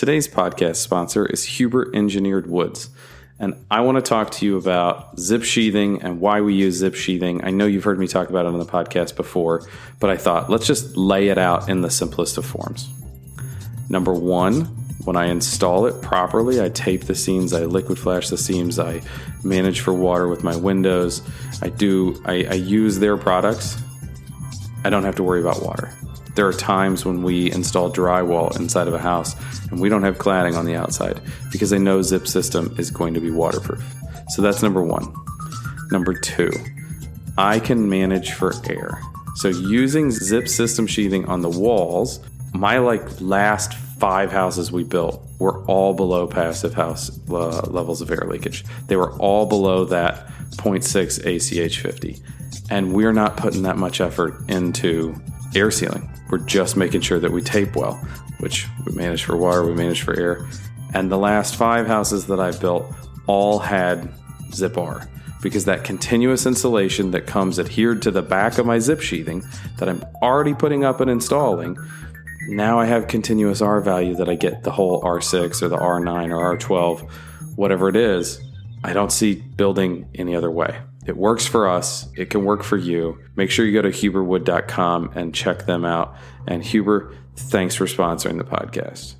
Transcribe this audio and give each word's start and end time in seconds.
Today's 0.00 0.26
podcast 0.26 0.76
sponsor 0.76 1.26
is 1.26 1.44
Huber 1.44 1.94
Engineered 1.94 2.46
Woods. 2.46 2.88
And 3.38 3.66
I 3.70 3.82
want 3.82 3.96
to 3.96 4.02
talk 4.02 4.30
to 4.30 4.46
you 4.46 4.56
about 4.56 5.20
zip 5.20 5.42
sheathing 5.42 6.00
and 6.00 6.22
why 6.22 6.40
we 6.40 6.54
use 6.54 6.76
zip 6.76 6.94
sheathing. 6.94 7.44
I 7.44 7.50
know 7.50 7.66
you've 7.66 7.84
heard 7.84 7.98
me 7.98 8.08
talk 8.08 8.30
about 8.30 8.46
it 8.46 8.48
on 8.48 8.58
the 8.58 8.64
podcast 8.64 9.14
before, 9.14 9.68
but 9.98 10.08
I 10.08 10.16
thought 10.16 10.48
let's 10.48 10.66
just 10.66 10.96
lay 10.96 11.28
it 11.28 11.36
out 11.36 11.68
in 11.68 11.82
the 11.82 11.90
simplest 11.90 12.38
of 12.38 12.46
forms. 12.46 12.88
Number 13.90 14.14
one, 14.14 14.62
when 15.04 15.16
I 15.16 15.26
install 15.26 15.84
it 15.84 16.00
properly, 16.00 16.62
I 16.62 16.70
tape 16.70 17.04
the 17.04 17.14
seams, 17.14 17.52
I 17.52 17.66
liquid 17.66 17.98
flash 17.98 18.30
the 18.30 18.38
seams, 18.38 18.78
I 18.78 19.02
manage 19.44 19.80
for 19.80 19.92
water 19.92 20.28
with 20.28 20.42
my 20.42 20.56
windows. 20.56 21.20
I 21.60 21.68
do, 21.68 22.22
I, 22.24 22.46
I 22.48 22.54
use 22.54 23.00
their 23.00 23.18
products. 23.18 23.76
I 24.82 24.88
don't 24.88 25.04
have 25.04 25.16
to 25.16 25.22
worry 25.22 25.42
about 25.42 25.62
water. 25.62 25.92
There 26.40 26.48
are 26.48 26.54
times 26.54 27.04
when 27.04 27.22
we 27.22 27.52
install 27.52 27.92
drywall 27.92 28.58
inside 28.58 28.88
of 28.88 28.94
a 28.94 28.98
house 28.98 29.36
and 29.70 29.78
we 29.78 29.90
don't 29.90 30.04
have 30.04 30.16
cladding 30.16 30.56
on 30.56 30.64
the 30.64 30.74
outside 30.74 31.20
because 31.52 31.70
I 31.70 31.76
know 31.76 32.00
Zip 32.00 32.26
System 32.26 32.74
is 32.78 32.90
going 32.90 33.12
to 33.12 33.20
be 33.20 33.30
waterproof. 33.30 33.84
So 34.28 34.40
that's 34.40 34.62
number 34.62 34.82
one. 34.82 35.12
Number 35.90 36.14
two, 36.14 36.50
I 37.36 37.60
can 37.60 37.90
manage 37.90 38.32
for 38.32 38.54
air. 38.70 39.02
So 39.34 39.48
using 39.48 40.10
Zip 40.10 40.48
System 40.48 40.86
sheathing 40.86 41.26
on 41.26 41.42
the 41.42 41.50
walls, 41.50 42.20
my 42.54 42.78
like 42.78 43.20
last 43.20 43.74
five 43.74 44.32
houses 44.32 44.72
we 44.72 44.82
built 44.82 45.22
were 45.38 45.62
all 45.66 45.92
below 45.92 46.26
passive 46.26 46.72
house 46.72 47.10
uh, 47.28 47.66
levels 47.66 48.00
of 48.00 48.10
air 48.10 48.26
leakage. 48.26 48.64
They 48.86 48.96
were 48.96 49.12
all 49.18 49.44
below 49.44 49.84
that 49.84 50.26
0.6 50.52 51.66
ACH 51.66 51.80
50. 51.80 52.16
And 52.70 52.94
we're 52.94 53.12
not 53.12 53.36
putting 53.36 53.64
that 53.64 53.76
much 53.76 54.00
effort 54.00 54.48
into 54.48 55.20
air 55.54 55.70
sealing. 55.70 56.08
We're 56.30 56.38
just 56.38 56.76
making 56.76 57.00
sure 57.00 57.18
that 57.18 57.32
we 57.32 57.42
tape 57.42 57.76
well, 57.76 57.94
which 58.38 58.66
we 58.86 58.92
manage 58.94 59.24
for 59.24 59.36
water, 59.36 59.64
we 59.64 59.74
manage 59.74 60.02
for 60.02 60.18
air. 60.18 60.48
And 60.94 61.10
the 61.10 61.18
last 61.18 61.56
five 61.56 61.86
houses 61.86 62.26
that 62.26 62.40
I've 62.40 62.60
built 62.60 62.92
all 63.26 63.58
had 63.58 64.12
zip 64.52 64.76
R 64.76 65.08
because 65.42 65.64
that 65.64 65.84
continuous 65.84 66.46
insulation 66.46 67.12
that 67.12 67.26
comes 67.26 67.58
adhered 67.58 68.02
to 68.02 68.10
the 68.10 68.22
back 68.22 68.58
of 68.58 68.66
my 68.66 68.78
zip 68.78 69.00
sheathing 69.00 69.42
that 69.78 69.88
I'm 69.88 70.04
already 70.22 70.54
putting 70.54 70.84
up 70.84 71.00
and 71.00 71.10
installing. 71.10 71.76
Now 72.48 72.78
I 72.78 72.86
have 72.86 73.06
continuous 73.06 73.62
R 73.62 73.80
value 73.80 74.14
that 74.16 74.28
I 74.28 74.34
get 74.34 74.64
the 74.64 74.70
whole 74.70 75.02
R6 75.02 75.62
or 75.62 75.68
the 75.68 75.76
R9 75.76 76.36
or 76.36 76.56
R12, 76.56 77.10
whatever 77.56 77.88
it 77.88 77.96
is. 77.96 78.40
I 78.84 78.92
don't 78.92 79.12
see 79.12 79.34
building 79.34 80.08
any 80.14 80.34
other 80.34 80.50
way. 80.50 80.78
It 81.06 81.16
works 81.16 81.46
for 81.46 81.66
us. 81.66 82.08
It 82.14 82.28
can 82.28 82.44
work 82.44 82.62
for 82.62 82.76
you. 82.76 83.18
Make 83.34 83.50
sure 83.50 83.64
you 83.64 83.72
go 83.72 83.82
to 83.82 83.88
huberwood.com 83.88 85.12
and 85.14 85.34
check 85.34 85.64
them 85.64 85.84
out. 85.84 86.14
And 86.46 86.62
Huber, 86.62 87.14
thanks 87.36 87.74
for 87.74 87.86
sponsoring 87.86 88.36
the 88.36 88.44
podcast. 88.44 89.14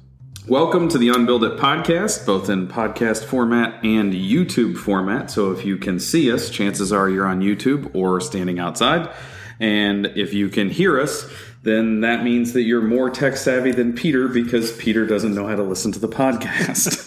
Welcome 0.46 0.88
to 0.90 0.98
the 0.98 1.08
Unbuild 1.08 1.44
It 1.44 1.58
podcast, 1.58 2.26
both 2.26 2.50
in 2.50 2.68
podcast 2.68 3.24
format 3.24 3.82
and 3.82 4.12
YouTube 4.12 4.76
format. 4.76 5.30
So 5.30 5.52
if 5.52 5.64
you 5.64 5.78
can 5.78 5.98
see 5.98 6.30
us, 6.30 6.50
chances 6.50 6.92
are 6.92 7.08
you're 7.08 7.26
on 7.26 7.40
YouTube 7.40 7.94
or 7.94 8.20
standing 8.20 8.58
outside. 8.58 9.10
And 9.58 10.06
if 10.16 10.34
you 10.34 10.50
can 10.50 10.68
hear 10.68 11.00
us, 11.00 11.30
then 11.62 12.00
that 12.00 12.24
means 12.24 12.52
that 12.52 12.62
you're 12.62 12.82
more 12.82 13.08
tech 13.08 13.36
savvy 13.36 13.72
than 13.72 13.94
Peter 13.94 14.28
because 14.28 14.76
Peter 14.76 15.06
doesn't 15.06 15.34
know 15.34 15.46
how 15.46 15.56
to 15.56 15.62
listen 15.62 15.92
to 15.92 15.98
the 15.98 16.08
podcast. 16.08 17.06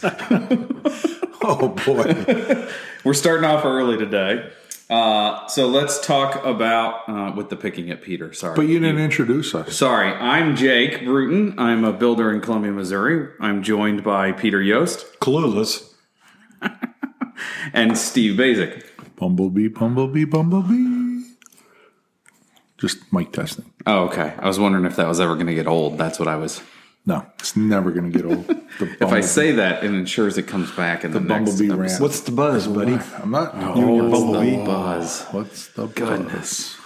oh 1.44 1.70
boy. 1.70 2.70
We're 3.04 3.14
starting 3.14 3.46
off 3.46 3.66
early 3.66 3.98
today. 3.98 4.50
Uh, 4.94 5.48
so 5.48 5.66
let's 5.68 6.06
talk 6.06 6.46
about 6.46 7.10
uh, 7.10 7.34
with 7.36 7.50
the 7.50 7.56
picking 7.56 7.90
at 7.90 8.04
Peter. 8.04 8.32
Sorry, 8.32 8.56
but 8.56 8.68
you 8.68 8.80
didn't 8.80 9.00
introduce 9.00 9.56
us. 9.56 9.76
Sorry, 9.76 10.10
I'm 10.10 10.56
Jake 10.56 11.04
Bruton. 11.04 11.58
I'm 11.58 11.84
a 11.84 11.92
builder 11.92 12.32
in 12.32 12.42
Columbia, 12.42 12.72
Missouri. 12.72 13.28
I'm 13.40 13.64
joined 13.64 14.04
by 14.04 14.32
Peter 14.34 14.62
Yost, 14.62 15.08
clueless, 15.20 15.96
and 17.74 17.98
Steve 17.98 18.38
Baczek. 18.38 18.86
Bumblebee, 19.16 19.70
bumblebee, 19.70 20.26
bumblebee. 20.26 21.24
Just 22.78 23.12
mic 23.12 23.32
testing. 23.32 23.74
Oh, 23.88 24.04
okay. 24.04 24.36
I 24.38 24.46
was 24.46 24.60
wondering 24.60 24.86
if 24.86 24.96
that 24.98 25.08
was 25.08 25.20
ever 25.20 25.34
going 25.34 25.48
to 25.48 25.56
get 25.56 25.66
old. 25.66 25.98
That's 25.98 26.20
what 26.20 26.28
I 26.28 26.36
was. 26.36 26.62
No, 27.06 27.26
it's 27.38 27.58
never 27.58 27.92
going 27.92 28.10
to 28.10 28.18
get 28.18 28.26
old. 28.26 28.50
if 28.80 29.12
I 29.12 29.20
say 29.20 29.52
that, 29.54 29.84
it 29.84 29.94
ensures 29.94 30.38
it 30.38 30.44
comes 30.44 30.72
back 30.72 31.04
in 31.04 31.12
the, 31.12 31.20
the 31.20 31.26
bumblebee 31.26 31.70
rant. 31.70 32.02
What's 32.02 32.22
the 32.22 32.32
buzz, 32.32 32.68
buddy? 32.68 32.94
I'm 33.22 33.32
not. 33.32 33.52
Oh, 33.56 33.76
you 33.76 34.10
bumblebee 34.10 34.58
the 34.58 34.64
buzz. 34.64 35.26
What's 35.32 35.68
the 35.68 35.88
goodness? 35.88 36.78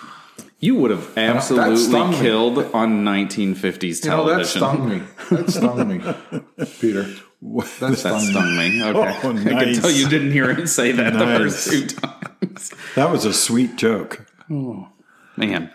You 0.60 0.74
would 0.76 0.90
have 0.90 1.16
absolutely 1.16 2.18
killed 2.18 2.58
on 2.74 3.06
1950s 3.06 4.02
television. 4.02 4.10
You 4.10 4.16
know, 4.16 4.38
that 4.38 4.46
stung 4.48 4.90
me. 4.90 5.04
That 5.30 5.52
stung 5.52 5.88
me, 5.88 6.66
Peter. 6.80 7.04
That, 7.04 7.78
that 7.80 7.98
stung, 8.00 8.20
stung 8.22 8.58
me. 8.58 8.84
Okay, 8.84 9.20
oh, 9.24 9.32
nice. 9.34 9.46
I 9.46 9.64
can 9.66 9.74
tell 9.76 9.92
you 9.92 10.10
didn't 10.10 10.32
hear 10.32 10.50
him 10.50 10.66
say 10.66 10.92
that 10.94 11.14
nice. 11.14 11.20
the 11.20 11.38
first 11.38 11.72
two 11.72 11.86
times. 11.96 12.72
That 12.96 13.12
was 13.12 13.26
a 13.26 13.34
sweet 13.34 13.76
joke. 13.76 14.26
Oh 14.50 14.90
man. 15.36 15.72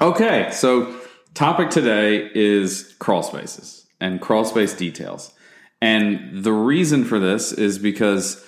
Okay, 0.00 0.50
so 0.52 0.96
Topic 1.34 1.70
today 1.70 2.30
is 2.34 2.94
crawl 2.98 3.22
spaces 3.22 3.86
and 4.00 4.20
crawl 4.20 4.44
space 4.44 4.74
details. 4.74 5.32
And 5.80 6.44
the 6.44 6.52
reason 6.52 7.04
for 7.04 7.18
this 7.18 7.52
is 7.52 7.78
because 7.78 8.44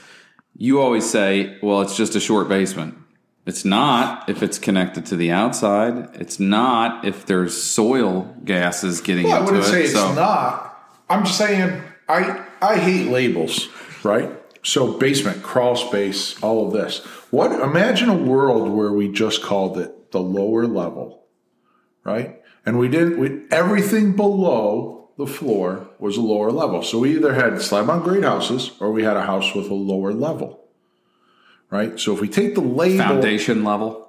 you 0.57 0.81
always 0.81 1.09
say, 1.09 1.59
well, 1.63 1.81
it's 1.81 1.97
just 1.97 2.15
a 2.15 2.21
short 2.21 2.49
basement. 2.49 2.99
It's 3.47 3.65
not 3.65 4.29
if 4.29 4.43
it's 4.43 4.59
connected 4.59 5.07
to 5.07 5.17
the 5.17 5.31
outside. 5.31 6.11
It's 6.15 6.39
not 6.39 7.05
if 7.05 7.27
there's 7.27 7.61
soil 7.61 8.37
gases 8.45 9.01
getting 9.01 9.25
well, 9.25 9.41
into 9.41 9.55
it. 9.55 9.57
I 9.57 9.61
wouldn't 9.61 9.75
it. 9.75 9.89
say 9.89 9.93
so, 9.93 10.09
it's 10.09 10.17
not. 10.17 10.79
I'm 11.09 11.25
just 11.25 11.39
saying 11.39 11.83
I 12.09 12.45
I 12.63 12.79
hate 12.79 13.11
labels, 13.11 13.69
right? 14.03 14.31
So 14.63 14.97
basement, 14.99 15.43
crawl 15.43 15.77
space, 15.77 16.43
all 16.43 16.67
of 16.67 16.73
this. 16.73 16.99
What 17.31 17.53
imagine 17.53 18.09
a 18.09 18.17
world 18.17 18.71
where 18.71 18.93
we 18.93 19.11
just 19.11 19.43
called 19.43 19.77
it 19.79 20.13
the 20.13 20.21
lower 20.21 20.67
level, 20.67 21.27
right? 22.05 22.41
And 22.67 22.79
we 22.79 22.89
didn't. 22.89 23.19
We, 23.19 23.43
everything 23.51 24.17
below 24.17 25.11
the 25.17 25.27
floor 25.27 25.89
was 25.99 26.17
a 26.17 26.21
lower 26.21 26.51
level. 26.51 26.83
So 26.83 26.99
we 26.99 27.17
either 27.17 27.35
had 27.35 27.61
slab 27.63 27.89
on 27.89 28.03
grade 28.03 28.25
houses 28.25 28.73
or 28.81 28.91
we 28.91 29.05
had 29.05 29.17
a 29.17 29.23
house 29.23 29.55
with 29.55 29.71
a 29.71 29.75
lower 29.75 30.13
level, 30.13 30.61
right? 31.71 31.99
So 32.01 32.13
if 32.15 32.21
we 32.21 32.29
take 32.29 32.55
the 32.55 32.61
label 32.61 33.05
foundation 33.05 33.65
level. 33.65 34.01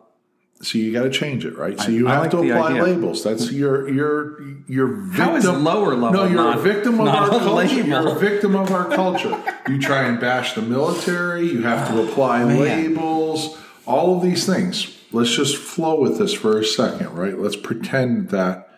So 0.61 0.77
you 0.77 0.93
got 0.93 1.03
to 1.03 1.09
change 1.09 1.43
it, 1.43 1.57
right? 1.57 1.77
So 1.77 1.91
you 1.91 2.07
I, 2.07 2.11
have 2.11 2.19
I 2.19 2.21
like 2.21 2.31
to 2.31 2.37
apply 2.37 2.79
labels. 2.79 3.25
That's 3.25 3.51
your 3.51 3.89
your 3.89 4.41
your 4.67 4.87
victim. 4.87 5.25
How 5.25 5.35
is 5.35 5.45
lower 5.45 5.93
level? 5.95 6.11
No, 6.13 6.23
you're 6.23 6.35
not, 6.35 6.57
a 6.57 6.61
victim 6.61 7.01
of 7.01 7.09
our 7.09 7.27
culture. 7.27 7.49
Label. 7.49 7.87
You're 7.89 8.07
a 8.07 8.17
victim 8.17 8.55
of 8.55 8.71
our 8.71 8.85
culture. 8.85 9.43
you 9.67 9.81
try 9.81 10.03
and 10.03 10.17
bash 10.17 10.53
the 10.53 10.61
military. 10.61 11.45
You 11.51 11.63
have 11.63 11.89
to 11.89 12.07
apply 12.07 12.43
oh, 12.43 12.47
labels. 12.47 13.57
All 13.85 14.15
of 14.15 14.23
these 14.23 14.45
things 14.45 14.94
let's 15.15 15.35
just 15.35 15.55
flow 15.55 15.99
with 15.99 16.17
this 16.17 16.33
for 16.33 16.59
a 16.59 16.65
second, 16.65 17.15
right? 17.15 17.39
Let's 17.39 17.55
pretend 17.55 18.29
that 18.29 18.69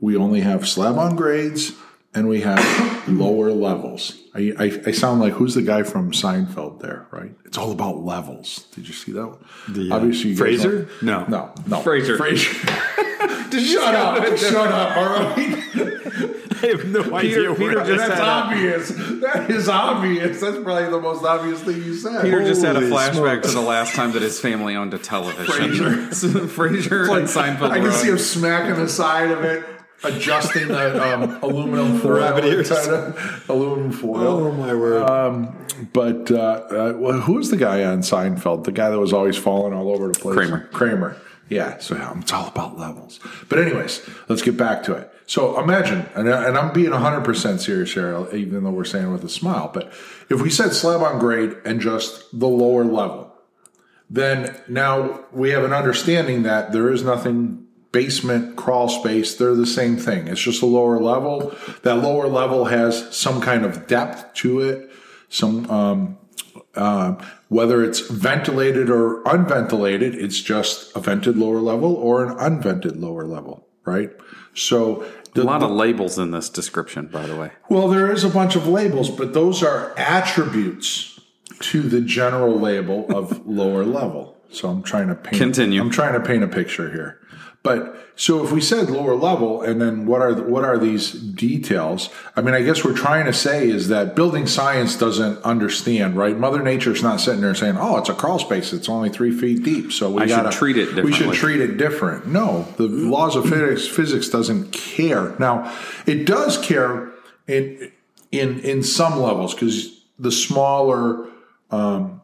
we 0.00 0.16
only 0.16 0.40
have 0.40 0.66
slab 0.66 0.96
on 0.96 1.16
grades 1.16 1.72
and 2.14 2.28
we 2.28 2.40
have 2.42 3.04
lower 3.08 3.50
levels. 3.50 4.16
I, 4.34 4.52
I, 4.58 4.64
I, 4.86 4.90
sound 4.92 5.20
like 5.20 5.34
who's 5.34 5.54
the 5.54 5.62
guy 5.62 5.82
from 5.82 6.12
Seinfeld 6.12 6.80
there, 6.80 7.08
right? 7.10 7.32
It's 7.44 7.58
all 7.58 7.72
about 7.72 8.04
levels. 8.04 8.66
Did 8.72 8.86
you 8.86 8.94
see 8.94 9.12
that? 9.12 9.36
The, 9.68 9.90
uh, 9.90 9.96
Obviously, 9.96 10.34
Frasier? 10.36 10.88
no, 11.02 11.24
no, 11.26 11.52
no. 11.66 11.82
Frasier. 11.82 12.16
Frasier. 12.16 13.60
shut 13.72 13.94
up! 13.94 14.38
shut 14.38 14.72
up! 14.72 14.96
All 14.96 15.06
right. 15.06 16.46
I 16.62 16.66
have 16.66 16.84
no 16.86 17.02
Peter, 17.02 17.52
idea. 17.52 17.54
Peter 17.54 17.84
just 17.84 18.08
that's 18.08 18.20
obvious. 18.20 18.88
That 19.20 19.50
is 19.50 19.68
obvious. 19.68 20.40
That's 20.40 20.58
probably 20.58 20.90
the 20.90 21.00
most 21.00 21.24
obvious 21.24 21.62
thing 21.62 21.76
you 21.76 21.94
said. 21.94 22.22
Peter 22.22 22.38
Holy 22.38 22.50
just 22.50 22.64
had 22.64 22.76
a 22.76 22.80
flashback 22.80 23.12
smokes. 23.12 23.48
to 23.48 23.54
the 23.54 23.60
last 23.60 23.94
time 23.94 24.12
that 24.12 24.22
his 24.22 24.40
family 24.40 24.76
owned 24.76 24.94
a 24.94 24.98
television. 24.98 25.46
Frasier, 25.46 26.08
Frasier 26.46 27.08
like, 27.08 27.20
and 27.20 27.28
Seinfeld. 27.28 27.70
I 27.70 27.80
can 27.80 27.92
see 27.92 28.08
him 28.08 28.18
smacking 28.18 28.76
the 28.76 28.88
side 28.88 29.30
of 29.30 29.44
it 29.44 29.64
adjusting 30.02 30.68
the 30.68 31.14
um, 31.14 31.38
aluminum 31.42 31.98
foil, 32.00 32.22
aluminum 33.48 33.92
foil. 33.92 34.26
Oh 34.26 34.52
my 34.52 34.74
word! 34.74 35.02
Um, 35.02 35.66
but 35.92 36.30
uh, 36.30 36.36
uh, 36.36 36.94
well, 36.96 37.20
who's 37.20 37.50
the 37.50 37.56
guy 37.56 37.84
on 37.84 38.00
Seinfeld? 38.00 38.64
The 38.64 38.72
guy 38.72 38.90
that 38.90 38.98
was 38.98 39.12
always 39.12 39.36
falling 39.36 39.72
all 39.72 39.90
over 39.90 40.08
the 40.08 40.18
place. 40.18 40.36
Kramer. 40.36 40.66
Kramer. 40.72 41.16
Yeah. 41.48 41.78
So 41.78 42.00
um, 42.00 42.20
it's 42.20 42.32
all 42.32 42.48
about 42.48 42.78
levels. 42.78 43.20
But 43.48 43.58
anyways, 43.58 44.08
let's 44.28 44.42
get 44.42 44.56
back 44.56 44.82
to 44.84 44.94
it. 44.94 45.12
So 45.30 45.60
imagine, 45.60 46.08
and, 46.16 46.28
and 46.28 46.58
I'm 46.58 46.72
being 46.72 46.90
100% 46.90 47.60
serious 47.60 47.94
here, 47.94 48.26
even 48.34 48.64
though 48.64 48.72
we're 48.72 48.82
saying 48.82 49.12
with 49.12 49.22
a 49.22 49.28
smile, 49.28 49.70
but 49.72 49.92
if 50.28 50.42
we 50.42 50.50
said 50.50 50.72
slab 50.72 51.02
on 51.02 51.20
grade 51.20 51.56
and 51.64 51.80
just 51.80 52.36
the 52.36 52.48
lower 52.48 52.82
level, 52.84 53.32
then 54.10 54.60
now 54.66 55.24
we 55.30 55.50
have 55.50 55.62
an 55.62 55.72
understanding 55.72 56.42
that 56.42 56.72
there 56.72 56.92
is 56.92 57.04
nothing 57.04 57.64
basement, 57.92 58.56
crawl 58.56 58.88
space, 58.88 59.36
they're 59.36 59.54
the 59.54 59.66
same 59.66 59.96
thing. 59.96 60.26
It's 60.26 60.40
just 60.40 60.62
a 60.62 60.66
lower 60.66 60.98
level. 60.98 61.54
That 61.84 62.02
lower 62.02 62.26
level 62.26 62.64
has 62.64 63.16
some 63.16 63.40
kind 63.40 63.64
of 63.64 63.86
depth 63.86 64.34
to 64.34 64.58
it, 64.62 64.90
some, 65.28 65.70
um, 65.70 66.18
uh, 66.74 67.24
whether 67.46 67.84
it's 67.84 68.00
ventilated 68.00 68.90
or 68.90 69.22
unventilated, 69.22 70.12
it's 70.12 70.40
just 70.40 70.90
a 70.96 70.98
vented 70.98 71.36
lower 71.36 71.60
level 71.60 71.94
or 71.94 72.24
an 72.24 72.36
unvented 72.36 73.00
lower 73.00 73.28
level, 73.28 73.68
right? 73.84 74.10
So 74.54 75.04
A 75.34 75.40
lot 75.42 75.62
of 75.62 75.70
labels 75.70 76.18
in 76.18 76.30
this 76.32 76.48
description, 76.48 77.06
by 77.06 77.26
the 77.26 77.36
way. 77.36 77.52
well, 77.68 77.88
there 77.88 78.10
is 78.10 78.24
a 78.24 78.28
bunch 78.28 78.56
of 78.56 78.66
labels, 78.66 79.10
but 79.10 79.32
those 79.34 79.62
are 79.62 79.94
attributes 79.98 81.20
to 81.60 81.82
the 81.82 82.00
general 82.00 82.58
label 82.58 83.06
of 83.14 83.46
lower 83.60 83.84
level. 83.84 84.36
So 84.50 84.68
I'm 84.68 84.82
trying 84.82 85.08
to 85.08 85.14
paint. 85.14 85.36
Continue. 85.36 85.80
I'm 85.80 85.90
trying 85.90 86.14
to 86.14 86.20
paint 86.26 86.42
a 86.42 86.48
picture 86.48 86.90
here. 86.90 87.20
But 87.62 87.94
so 88.16 88.42
if 88.42 88.52
we 88.52 88.62
said 88.62 88.88
lower 88.88 89.14
level, 89.14 89.60
and 89.60 89.82
then 89.82 90.06
what 90.06 90.22
are 90.22 90.34
the, 90.34 90.42
what 90.42 90.64
are 90.64 90.78
these 90.78 91.12
details? 91.12 92.08
I 92.34 92.40
mean, 92.40 92.54
I 92.54 92.62
guess 92.62 92.84
we're 92.84 92.96
trying 92.96 93.26
to 93.26 93.34
say 93.34 93.68
is 93.68 93.88
that 93.88 94.16
building 94.16 94.46
science 94.46 94.96
doesn't 94.96 95.42
understand, 95.42 96.16
right? 96.16 96.36
Mother 96.36 96.62
Nature's 96.62 97.02
not 97.02 97.20
sitting 97.20 97.42
there 97.42 97.54
saying, 97.54 97.76
"Oh, 97.78 97.98
it's 97.98 98.08
a 98.08 98.14
crawl 98.14 98.38
space. 98.38 98.72
It's 98.72 98.88
only 98.88 99.10
three 99.10 99.30
feet 99.30 99.62
deep, 99.62 99.92
so 99.92 100.10
we 100.10 100.22
should 100.22 100.30
gotta 100.30 100.56
treat 100.56 100.78
it 100.78 101.04
We 101.04 101.12
should 101.12 101.34
treat 101.34 101.60
it 101.60 101.76
different." 101.76 102.26
No, 102.26 102.66
the 102.78 102.88
laws 102.88 103.36
of 103.36 103.46
physics 103.46 103.86
physics 103.86 104.30
doesn't 104.30 104.72
care. 104.72 105.34
Now, 105.38 105.70
it 106.06 106.24
does 106.24 106.56
care 106.56 107.10
in 107.46 107.92
in 108.32 108.60
in 108.60 108.82
some 108.82 109.20
levels 109.20 109.52
because 109.52 110.00
the 110.18 110.32
smaller 110.32 111.26
um, 111.70 112.19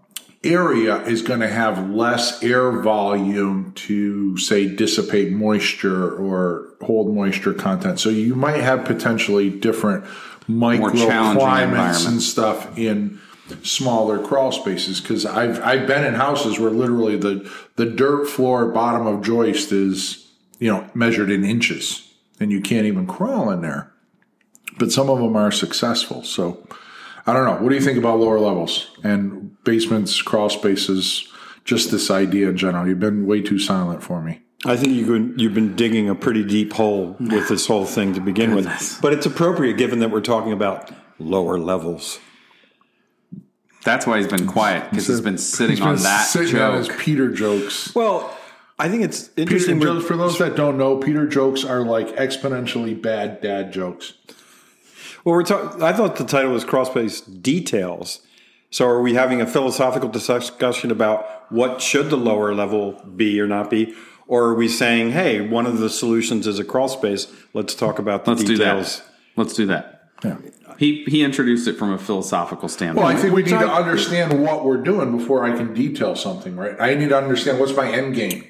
area 0.47 1.03
is 1.03 1.23
going 1.23 1.41
to 1.41 1.49
have 1.49 1.91
less 1.91 2.43
air 2.43 2.71
volume 2.83 3.73
to 3.73 4.37
say 4.39 4.67
dissipate 4.75 5.33
moisture 5.33 6.15
or 6.17 6.69
hold 6.83 7.15
moisture 7.15 7.55
content. 7.55 8.01
So 8.01 8.09
you 8.11 8.35
might 8.35 8.61
have 8.61 8.85
potentially 8.85 9.51
different 9.51 10.05
microclimates 10.49 12.07
and 12.07 12.23
stuff 12.23 12.77
in 12.79 13.21
smaller 13.63 14.19
crawl 14.19 14.53
spaces 14.53 15.01
because 15.01 15.25
I've 15.25 15.61
I've 15.63 15.87
been 15.87 16.05
in 16.05 16.15
houses 16.15 16.59
where 16.59 16.71
literally 16.71 17.17
the 17.17 17.51
the 17.77 17.87
dirt 17.87 18.27
floor 18.27 18.67
bottom 18.67 19.07
of 19.07 19.23
joist 19.23 19.73
is 19.73 20.31
you 20.59 20.73
know 20.73 20.89
measured 20.95 21.31
in 21.31 21.45
inches 21.45 22.13
and 22.41 22.51
you 22.51 22.61
can't 22.61 22.87
even 22.87 23.07
crawl 23.07 23.51
in 23.51 23.61
there. 23.61 23.93
But 24.79 24.93
some 24.93 25.09
of 25.09 25.19
them 25.19 25.37
are 25.37 25.51
successful. 25.51 26.23
So 26.23 26.67
I 27.27 27.33
don't 27.33 27.45
know. 27.45 27.63
What 27.63 27.71
do 27.71 27.75
you 27.75 27.81
think 27.81 27.99
about 27.99 28.21
lower 28.21 28.39
levels 28.39 28.91
and 29.03 29.46
basements, 29.67 30.23
crawl 30.23 30.49
spaces? 30.49 31.29
Just 31.67 31.91
this 31.91 32.11
idea 32.11 32.49
in 32.49 32.57
general. 32.57 32.87
You've 32.89 33.01
been 33.01 33.27
way 33.27 33.43
too 33.43 33.59
silent 33.59 34.03
for 34.03 34.23
me. 34.23 34.41
I 34.65 34.77
think 34.77 34.93
you've 34.95 35.09
been, 35.09 35.39
you've 35.39 35.53
been 35.55 35.77
digging 35.77 36.09
a 36.09 36.15
pretty 36.15 36.45
deep 36.45 36.73
hole 36.73 37.17
with 37.21 37.49
this 37.49 37.67
whole 37.67 37.85
thing 37.85 38.15
to 38.15 38.21
begin 38.21 38.55
Goodness. 38.55 38.95
with. 38.95 39.03
But 39.03 39.13
it's 39.13 39.27
appropriate 39.27 39.77
given 39.77 39.99
that 39.99 40.11
we're 40.11 40.21
talking 40.23 40.53
about 40.53 40.91
lower 41.19 41.59
levels. 41.59 42.19
That's 43.85 44.07
why 44.07 44.19
he's 44.19 44.27
been 44.27 44.47
quiet 44.47 44.91
because 44.91 45.07
he's 45.07 45.21
been 45.21 45.39
sitting 45.39 45.77
He's 45.77 45.85
on 45.85 45.95
been 45.95 46.03
that 46.05 46.27
sitting 46.27 46.59
on 46.59 46.79
his 46.79 46.89
Peter 46.99 47.31
jokes. 47.31 47.95
Well, 47.95 48.37
I 48.79 48.89
think 48.89 49.03
it's 49.05 49.31
interesting. 49.37 49.81
jokes, 49.81 50.05
for 50.07 50.17
those 50.17 50.39
that 50.39 50.57
don't 50.57 50.77
know, 50.77 50.97
Peter 50.99 51.27
jokes 51.27 51.65
are 51.65 51.83
like 51.83 52.09
exponentially 52.17 53.01
bad 53.01 53.41
dad 53.41 53.73
jokes. 53.73 54.15
well, 55.25 55.35
we're 55.37 55.45
talking. 55.45 55.83
I 55.83 55.93
thought 55.93 56.17
the 56.17 56.25
title 56.25 56.53
was 56.53 56.65
Crosspace 56.65 57.43
Details. 57.43 58.21
So, 58.71 58.87
are 58.87 59.01
we 59.01 59.15
having 59.15 59.41
a 59.41 59.47
philosophical 59.47 60.09
discussion 60.09 60.91
about 60.91 61.51
what 61.53 61.81
should 61.81 62.11
the 62.11 62.17
lower 62.17 62.55
level 62.55 62.93
be 63.17 63.41
or 63.41 63.47
not 63.47 63.71
be, 63.71 63.95
or 64.27 64.45
are 64.47 64.55
we 64.55 64.69
saying, 64.69 65.13
hey, 65.13 65.41
one 65.41 65.67
of 65.67 65.79
the 65.79 65.89
solutions 65.89 66.47
is 66.47 66.59
a 66.59 66.65
crawl 66.65 66.89
space? 66.89 67.29
Let's 67.55 67.75
talk 67.75 67.99
about 67.99 68.25
the 68.25 68.33
Let's 68.33 68.45
do 68.45 68.57
that. 68.59 69.03
Let's 69.37 69.55
do 69.55 69.67
that. 69.67 70.11
Yeah. 70.25 70.39
He 70.79 71.05
he 71.05 71.23
introduced 71.23 71.69
it 71.69 71.75
from 71.75 71.93
a 71.93 71.99
philosophical 71.99 72.69
standpoint. 72.69 73.07
Well, 73.07 73.17
I 73.17 73.19
think 73.19 73.35
we 73.35 73.43
need 73.43 73.51
to 73.51 73.71
understand 73.71 74.43
what 74.43 74.65
we're 74.65 74.83
doing 74.83 75.17
before 75.17 75.45
I 75.45 75.57
can 75.57 75.73
detail 75.73 76.17
something, 76.17 76.57
right? 76.57 76.77
I 76.81 76.95
need 76.95 77.11
to 77.11 77.17
understand 77.19 77.59
what's 77.59 77.75
my 77.75 77.91
end 77.91 78.15
game. 78.15 78.47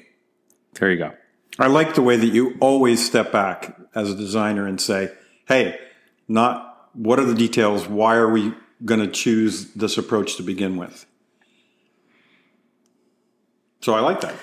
there 0.73 0.91
you 0.91 0.97
go. 0.97 1.13
I 1.59 1.67
like 1.67 1.95
the 1.95 2.01
way 2.01 2.17
that 2.17 2.27
you 2.27 2.55
always 2.59 3.05
step 3.05 3.31
back 3.31 3.77
as 3.95 4.11
a 4.11 4.15
designer 4.15 4.67
and 4.67 4.79
say, 4.79 5.11
hey, 5.47 5.79
not 6.27 6.89
what 6.93 7.19
are 7.19 7.25
the 7.25 7.35
details? 7.35 7.87
Why 7.87 8.15
are 8.15 8.29
we 8.29 8.53
going 8.85 8.99
to 8.99 9.07
choose 9.07 9.73
this 9.73 9.97
approach 9.97 10.35
to 10.37 10.43
begin 10.43 10.77
with? 10.77 11.05
So 13.81 13.93
I 13.93 13.99
like 14.01 14.21
that. 14.21 14.35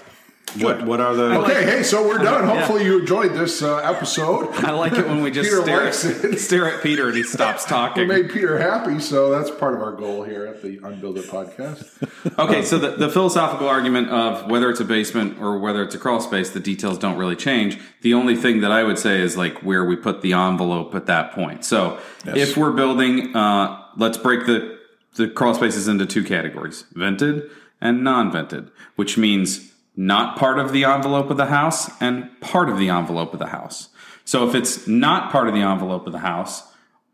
What, 0.60 0.86
what 0.86 1.00
are 1.00 1.14
the. 1.16 1.40
Okay, 1.40 1.64
hey, 1.64 1.82
so 1.82 2.06
we're 2.06 2.18
done. 2.18 2.46
Hopefully, 2.46 2.84
you 2.84 3.00
enjoyed 3.00 3.32
this 3.32 3.60
uh, 3.60 3.78
episode. 3.78 4.54
I 4.64 4.70
like 4.70 4.92
it 4.92 5.04
when 5.06 5.20
we 5.20 5.32
just 5.32 5.50
stare, 5.50 5.88
at, 5.88 5.94
stare 6.38 6.72
at 6.72 6.80
Peter 6.80 7.08
and 7.08 7.16
he 7.16 7.24
stops 7.24 7.64
talking. 7.66 8.06
We 8.06 8.22
made 8.22 8.30
Peter 8.30 8.56
happy, 8.58 9.00
so 9.00 9.30
that's 9.30 9.50
part 9.50 9.74
of 9.74 9.82
our 9.82 9.92
goal 9.92 10.22
here 10.22 10.46
at 10.46 10.62
the 10.62 10.78
Unbuild 10.78 11.18
It 11.18 11.24
podcast. 11.26 11.90
Okay, 12.38 12.62
so 12.64 12.78
the, 12.78 12.92
the 12.92 13.10
philosophical 13.10 13.68
argument 13.68 14.08
of 14.08 14.50
whether 14.50 14.70
it's 14.70 14.80
a 14.80 14.84
basement 14.84 15.38
or 15.40 15.58
whether 15.58 15.82
it's 15.82 15.94
a 15.94 15.98
crawl 15.98 16.20
space, 16.20 16.50
the 16.50 16.58
details 16.58 16.98
don't 16.98 17.18
really 17.18 17.36
change. 17.36 17.78
The 18.00 18.14
only 18.14 18.34
thing 18.34 18.62
that 18.62 18.72
I 18.72 18.82
would 18.82 18.98
say 18.98 19.20
is 19.20 19.36
like 19.36 19.58
where 19.58 19.84
we 19.84 19.94
put 19.94 20.22
the 20.22 20.32
envelope 20.32 20.94
at 20.94 21.04
that 21.06 21.32
point. 21.32 21.66
So 21.66 22.00
if 22.24 22.56
we're 22.56 22.72
building, 22.72 23.36
uh, 23.36 23.83
let's 23.96 24.18
break 24.18 24.46
the, 24.46 24.78
the 25.16 25.28
crawl 25.28 25.54
spaces 25.54 25.88
into 25.88 26.06
two 26.06 26.24
categories 26.24 26.84
vented 26.92 27.50
and 27.80 28.02
non 28.02 28.32
vented, 28.32 28.70
which 28.96 29.16
means 29.18 29.72
not 29.96 30.36
part 30.36 30.58
of 30.58 30.72
the 30.72 30.84
envelope 30.84 31.30
of 31.30 31.36
the 31.36 31.46
house 31.46 31.90
and 32.00 32.28
part 32.40 32.68
of 32.68 32.78
the 32.78 32.88
envelope 32.88 33.32
of 33.32 33.38
the 33.38 33.46
house. 33.46 33.90
So 34.24 34.48
if 34.48 34.54
it's 34.54 34.88
not 34.88 35.30
part 35.30 35.48
of 35.48 35.54
the 35.54 35.60
envelope 35.60 36.06
of 36.06 36.12
the 36.12 36.20
house, 36.20 36.62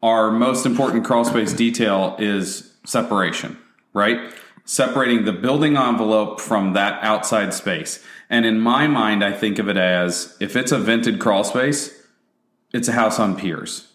our 0.02 0.30
most 0.30 0.64
important 0.64 1.04
crawl 1.04 1.24
space 1.24 1.52
detail 1.52 2.16
is 2.18 2.72
separation, 2.86 3.58
right? 3.92 4.32
Separating 4.64 5.24
the 5.24 5.32
building 5.32 5.76
envelope 5.76 6.40
from 6.40 6.72
that 6.72 7.02
outside 7.02 7.52
space. 7.52 8.02
And 8.30 8.46
in 8.46 8.60
my 8.60 8.86
mind, 8.86 9.24
I 9.24 9.32
think 9.32 9.58
of 9.58 9.68
it 9.68 9.76
as 9.76 10.36
if 10.40 10.56
it's 10.56 10.72
a 10.72 10.78
vented 10.78 11.18
crawl 11.18 11.44
space, 11.44 12.06
it's 12.72 12.88
a 12.88 12.92
house 12.92 13.18
on 13.18 13.36
piers. 13.36 13.89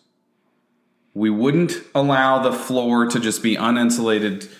We 1.16 1.32
wouldn't 1.32 1.74
allow 1.96 2.40
the 2.40 2.52
floor 2.52 3.08
to 3.08 3.20
just 3.20 3.42
be 3.42 3.56
uninsulated 3.56 4.52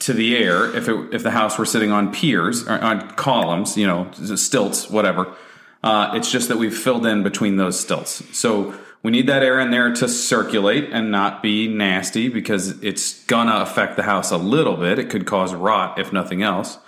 to 0.00 0.12
the 0.12 0.36
air 0.36 0.74
if 0.76 0.88
it, 0.88 1.14
if 1.14 1.22
the 1.22 1.30
house 1.32 1.58
were 1.58 1.64
sitting 1.64 1.90
on 1.90 2.12
piers 2.12 2.68
or 2.68 2.78
on 2.80 3.10
columns, 3.12 3.76
you 3.76 3.86
know, 3.86 4.08
stilts, 4.12 4.88
whatever. 4.88 5.34
Uh, 5.82 6.12
it's 6.14 6.30
just 6.30 6.48
that 6.48 6.58
we've 6.58 6.76
filled 6.76 7.06
in 7.06 7.22
between 7.22 7.56
those 7.56 7.80
stilts. 7.80 8.22
So 8.36 8.74
we 9.02 9.10
need 9.10 9.26
that 9.28 9.42
air 9.42 9.58
in 9.58 9.70
there 9.70 9.92
to 9.94 10.08
circulate 10.08 10.90
and 10.92 11.10
not 11.10 11.42
be 11.42 11.66
nasty 11.68 12.28
because 12.28 12.82
it's 12.82 13.24
gonna 13.24 13.56
affect 13.56 13.96
the 13.96 14.02
house 14.02 14.30
a 14.30 14.36
little 14.36 14.76
bit. 14.76 14.98
It 14.98 15.08
could 15.10 15.26
cause 15.26 15.54
rot 15.54 15.98
if 15.98 16.12
nothing 16.12 16.42
else. 16.42 16.78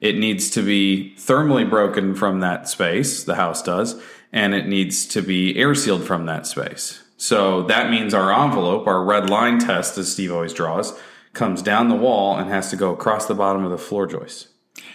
It 0.00 0.16
needs 0.16 0.50
to 0.50 0.62
be 0.62 1.14
thermally 1.18 1.68
broken 1.68 2.14
from 2.14 2.40
that 2.40 2.68
space, 2.68 3.24
the 3.24 3.36
house 3.36 3.62
does, 3.62 4.00
and 4.32 4.54
it 4.54 4.66
needs 4.66 5.06
to 5.08 5.22
be 5.22 5.56
air 5.56 5.74
sealed 5.74 6.04
from 6.04 6.26
that 6.26 6.46
space. 6.46 7.03
So 7.16 7.62
that 7.64 7.90
means 7.90 8.12
our 8.12 8.32
envelope, 8.32 8.86
our 8.86 9.02
red 9.02 9.30
line 9.30 9.58
test, 9.58 9.96
as 9.98 10.12
Steve 10.12 10.32
always 10.32 10.52
draws, 10.52 10.98
comes 11.32 11.62
down 11.62 11.88
the 11.88 11.94
wall 11.94 12.36
and 12.36 12.50
has 12.50 12.70
to 12.70 12.76
go 12.76 12.92
across 12.92 13.26
the 13.26 13.34
bottom 13.34 13.64
of 13.64 13.70
the 13.70 13.78
floor 13.78 14.06
joist. 14.06 14.48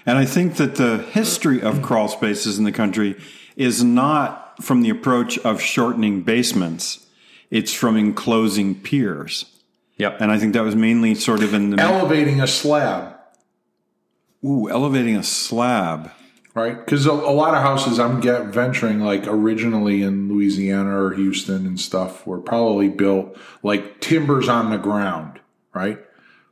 And 0.06 0.18
I 0.18 0.26
think 0.26 0.56
that 0.56 0.76
the 0.76 0.98
history 0.98 1.62
of 1.62 1.82
crawl 1.82 2.08
spaces 2.08 2.58
in 2.58 2.64
the 2.64 2.72
country 2.72 3.16
is 3.56 3.84
not 3.84 4.64
from 4.64 4.82
the 4.82 4.90
approach 4.90 5.38
of 5.40 5.62
shortening 5.62 6.22
basements, 6.22 7.06
it's 7.50 7.74
from 7.74 7.98
enclosing 7.98 8.76
piers. 8.76 9.46
Yep. 9.98 10.22
And 10.22 10.32
I 10.32 10.40
think 10.40 10.54
that 10.54 10.64
was 10.64 10.76
mainly 10.76 11.16
sort 11.16 11.44
of 11.44 11.54
in 11.54 11.72
the. 11.72 11.82
Elevating 11.82 12.42
a 12.42 12.48
slab, 12.48 13.16
ooh, 14.46 14.70
elevating 14.70 15.16
a 15.16 15.24
slab. 15.24 16.12
Right? 16.60 16.86
Because 16.86 17.06
a, 17.06 17.12
a 17.12 17.32
lot 17.32 17.54
of 17.54 17.62
houses 17.62 18.00
I'm 18.00 18.20
get 18.20 18.48
venturing, 18.48 19.00
like 19.00 19.26
originally 19.28 20.02
in 20.02 20.30
Louisiana 20.30 21.02
or 21.02 21.14
Houston 21.14 21.66
and 21.66 21.80
stuff, 21.80 22.28
were 22.28 22.40
probably 22.40 22.90
built 22.90 23.38
like 23.64 24.02
timbers 24.02 24.50
on 24.50 24.70
the 24.70 24.78
ground, 24.78 25.40
right? 25.74 26.00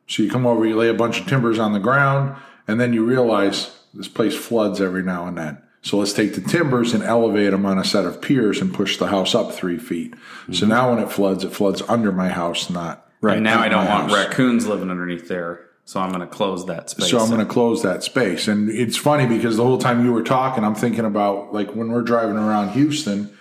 So 0.08 0.24
you 0.24 0.30
come 0.30 0.48
over, 0.48 0.66
you 0.66 0.76
lay 0.76 0.90
a 0.90 0.94
bunch 0.94 1.20
of 1.20 1.28
timbers 1.28 1.60
on 1.60 1.74
the 1.74 1.80
ground, 1.80 2.36
and 2.68 2.80
then 2.80 2.94
you 2.94 3.04
realize 3.04 3.78
this 3.94 4.08
place 4.08 4.36
floods 4.36 4.80
every 4.80 5.04
now 5.04 5.28
and 5.28 5.38
then. 5.38 5.62
So 5.82 5.98
let's 5.98 6.14
take 6.14 6.36
the 6.36 6.42
timbers 6.42 6.94
and 6.94 7.04
elevate 7.04 7.52
them 7.52 7.66
on 7.66 7.78
a 7.78 7.84
set 7.84 8.06
of 8.06 8.22
piers 8.22 8.62
and 8.62 8.74
push 8.74 8.98
the 8.98 9.08
house 9.08 9.36
up 9.36 9.52
three 9.52 9.78
feet. 9.78 10.14
So 10.48 10.52
mm-hmm. 10.52 10.70
now 10.70 10.90
when 10.90 11.04
it 11.04 11.12
floods, 11.12 11.44
it 11.44 11.54
floods 11.54 11.82
under 11.88 12.12
my 12.12 12.30
house, 12.30 12.70
not 12.70 13.08
Right. 13.22 13.38
And 13.38 13.44
now 13.44 13.60
I 13.60 13.70
don't 13.70 13.86
want 13.86 14.12
house. 14.12 14.14
raccoons 14.14 14.68
living 14.68 14.92
underneath 14.92 15.28
there, 15.28 15.67
so 15.88 16.02
I'm 16.02 16.10
going 16.10 16.20
to 16.20 16.28
close 16.28 16.66
that 16.66 16.90
space. 16.90 17.12
So 17.12 17.18
I'm 17.18 17.30
going 17.30 17.40
to 17.40 17.46
close 17.46 17.82
that 17.84 18.04
space. 18.04 18.50
And 18.50 18.70
it's 18.70 18.98
funny 18.98 19.26
because 19.26 19.56
the 19.56 19.64
whole 19.64 19.78
time 19.78 20.04
you 20.04 20.12
were 20.12 20.22
talking, 20.22 20.66
I'm 20.66 20.76
thinking 20.76 21.06
about 21.06 21.54
like 21.54 21.76
when 21.76 21.94
we're 21.94 22.02
driving 22.02 22.36
around 22.36 22.72
Houston, 22.72 23.34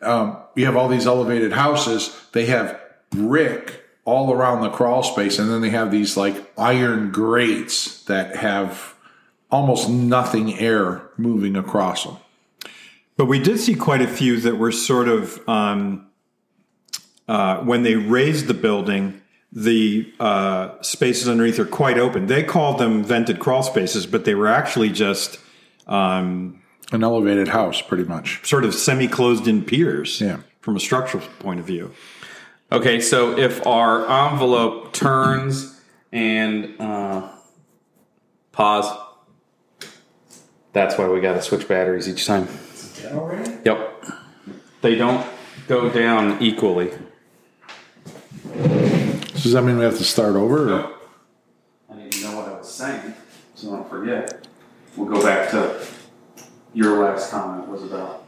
um, 0.00 0.36
you 0.54 0.66
have 0.66 0.76
all 0.76 0.86
these 0.86 1.08
elevated 1.08 1.50
houses. 1.50 2.16
They 2.30 2.46
have 2.46 2.80
brick 3.10 3.82
all 4.04 4.32
around 4.32 4.60
the 4.62 4.70
crawl 4.70 5.02
space, 5.02 5.40
and 5.40 5.50
then 5.50 5.62
they 5.62 5.70
have 5.70 5.90
these 5.90 6.16
like 6.16 6.36
iron 6.56 7.10
grates 7.10 8.04
that 8.04 8.36
have 8.36 8.94
almost 9.50 9.90
nothing 9.90 10.56
air 10.60 11.10
moving 11.16 11.56
across 11.56 12.04
them. 12.04 12.18
But 13.16 13.24
we 13.24 13.40
did 13.40 13.58
see 13.58 13.74
quite 13.74 14.00
a 14.00 14.06
few 14.06 14.38
that 14.42 14.58
were 14.58 14.70
sort 14.70 15.08
of 15.08 15.46
um, 15.48 16.06
uh, 17.26 17.56
when 17.64 17.82
they 17.82 17.96
raised 17.96 18.46
the 18.46 18.54
building, 18.54 19.19
the 19.52 20.12
uh, 20.20 20.80
spaces 20.82 21.28
underneath 21.28 21.58
are 21.58 21.64
quite 21.64 21.98
open. 21.98 22.26
They 22.26 22.42
called 22.44 22.78
them 22.78 23.02
vented 23.02 23.38
crawl 23.40 23.62
spaces, 23.62 24.06
but 24.06 24.24
they 24.24 24.34
were 24.34 24.46
actually 24.46 24.90
just 24.90 25.38
um, 25.86 26.62
An 26.92 27.02
elevated 27.02 27.48
house, 27.48 27.82
pretty 27.82 28.04
much. 28.04 28.46
sort 28.46 28.64
of 28.64 28.74
semi-closed 28.74 29.48
in 29.48 29.64
piers. 29.64 30.20
Yeah. 30.20 30.40
From 30.60 30.76
a 30.76 30.80
structural 30.80 31.24
point 31.38 31.58
of 31.58 31.66
view. 31.66 31.92
Okay, 32.70 33.00
so 33.00 33.36
if 33.36 33.66
our 33.66 34.06
envelope 34.30 34.92
turns 34.92 35.80
and 36.12 36.76
uh, 36.78 37.28
pause, 38.52 38.96
that's 40.72 40.96
why 40.98 41.08
we 41.08 41.20
got 41.20 41.32
to 41.32 41.42
switch 41.42 41.66
batteries 41.66 42.08
each 42.08 42.26
time. 42.26 42.46
Yep. 43.64 44.04
They 44.82 44.94
don't 44.94 45.26
go 45.66 45.88
down 45.88 46.40
equally. 46.42 46.92
Does 49.42 49.52
that 49.52 49.62
mean 49.62 49.78
we 49.78 49.84
have 49.84 49.96
to 49.96 50.04
start 50.04 50.36
over? 50.36 50.74
Or? 50.74 50.94
I 51.90 51.96
need 51.96 52.12
to 52.12 52.24
know 52.24 52.36
what 52.36 52.48
I 52.48 52.58
was 52.58 52.70
saying, 52.70 53.14
so 53.54 53.72
I 53.72 53.76
don't 53.76 53.88
forget. 53.88 54.46
We'll 54.96 55.08
go 55.08 55.22
back 55.22 55.50
to 55.52 55.86
your 56.74 57.02
last 57.02 57.30
comment 57.30 57.66
was 57.66 57.82
about. 57.82 58.26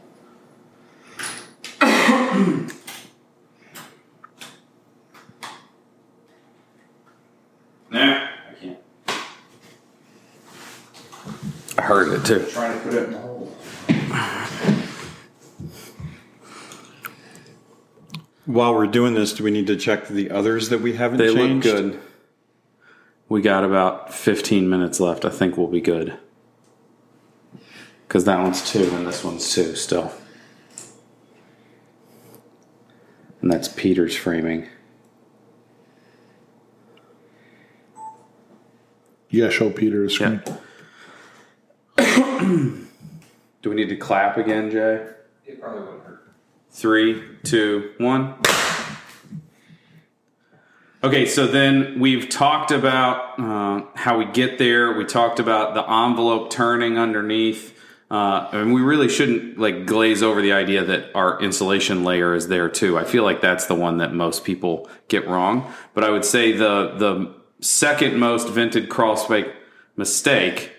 nah, 7.91 8.27
I 8.49 8.53
can't. 8.59 8.79
I 11.77 11.81
heard 11.81 12.11
it 12.11 12.25
too. 12.25 12.43
Trying 12.49 12.79
to 12.79 12.83
put 12.83 12.93
it 12.95 13.03
in 13.03 13.11
the 13.11 13.19
hole. 13.19 13.33
While 18.53 18.75
we're 18.75 18.85
doing 18.85 19.15
this, 19.15 19.33
do 19.33 19.43
we 19.43 19.49
need 19.49 19.65
to 19.65 19.75
check 19.75 20.07
the 20.07 20.29
others 20.29 20.69
that 20.69 20.79
we 20.79 20.93
haven't 20.93 21.17
They 21.17 21.33
changed? 21.33 21.65
look 21.65 21.75
good. 21.75 21.99
We 23.27 23.41
got 23.41 23.63
about 23.63 24.13
15 24.13 24.69
minutes 24.69 24.99
left. 24.99 25.25
I 25.25 25.31
think 25.31 25.57
we'll 25.57 25.65
be 25.65 25.81
good. 25.81 26.19
Because 28.07 28.25
that 28.25 28.37
one's 28.39 28.69
two 28.71 28.87
and 28.93 29.07
this 29.07 29.23
one's 29.23 29.51
two 29.51 29.73
still. 29.75 30.13
And 33.41 33.51
that's 33.51 33.69
Peter's 33.69 34.15
framing. 34.15 34.67
Yeah, 39.31 39.49
show 39.49 39.71
Peter 39.71 40.03
the 40.03 40.11
screen. 40.11 40.43
Do 43.63 43.69
we 43.71 43.75
need 43.75 43.89
to 43.89 43.95
clap 43.95 44.37
again, 44.37 44.69
Jay? 44.69 45.07
It 45.47 45.59
probably 45.59 45.81
wouldn't 45.81 46.03
hurt. 46.03 46.22
Three, 46.73 47.23
two, 47.43 47.93
one. 47.99 48.33
Okay, 51.03 51.27
so 51.27 51.45
then 51.45 51.99
we've 51.99 52.27
talked 52.29 52.71
about 52.71 53.39
uh, 53.39 53.85
how 53.93 54.17
we 54.17 54.25
get 54.25 54.57
there. 54.57 54.91
We 54.93 55.05
talked 55.05 55.39
about 55.39 55.75
the 55.75 55.83
envelope 55.87 56.49
turning 56.49 56.97
underneath. 56.97 57.79
Uh, 58.09 58.49
and 58.51 58.73
we 58.73 58.81
really 58.81 59.07
shouldn't 59.07 59.59
like 59.59 59.85
glaze 59.85 60.23
over 60.23 60.41
the 60.41 60.51
idea 60.53 60.83
that 60.83 61.11
our 61.13 61.39
insulation 61.41 62.03
layer 62.03 62.33
is 62.33 62.47
there 62.47 62.69
too. 62.69 62.97
I 62.97 63.03
feel 63.03 63.23
like 63.23 63.39
that's 63.39 63.67
the 63.67 63.75
one 63.75 63.97
that 63.97 64.13
most 64.13 64.43
people 64.43 64.89
get 65.09 65.27
wrong. 65.27 65.71
But 65.93 66.03
I 66.03 66.09
would 66.09 66.25
say 66.25 66.53
the 66.53 66.95
the 66.97 67.35
second 67.59 68.17
most 68.17 68.49
vented 68.49 68.89
crawl 68.89 69.15
space 69.15 69.47
mistake 69.95 70.71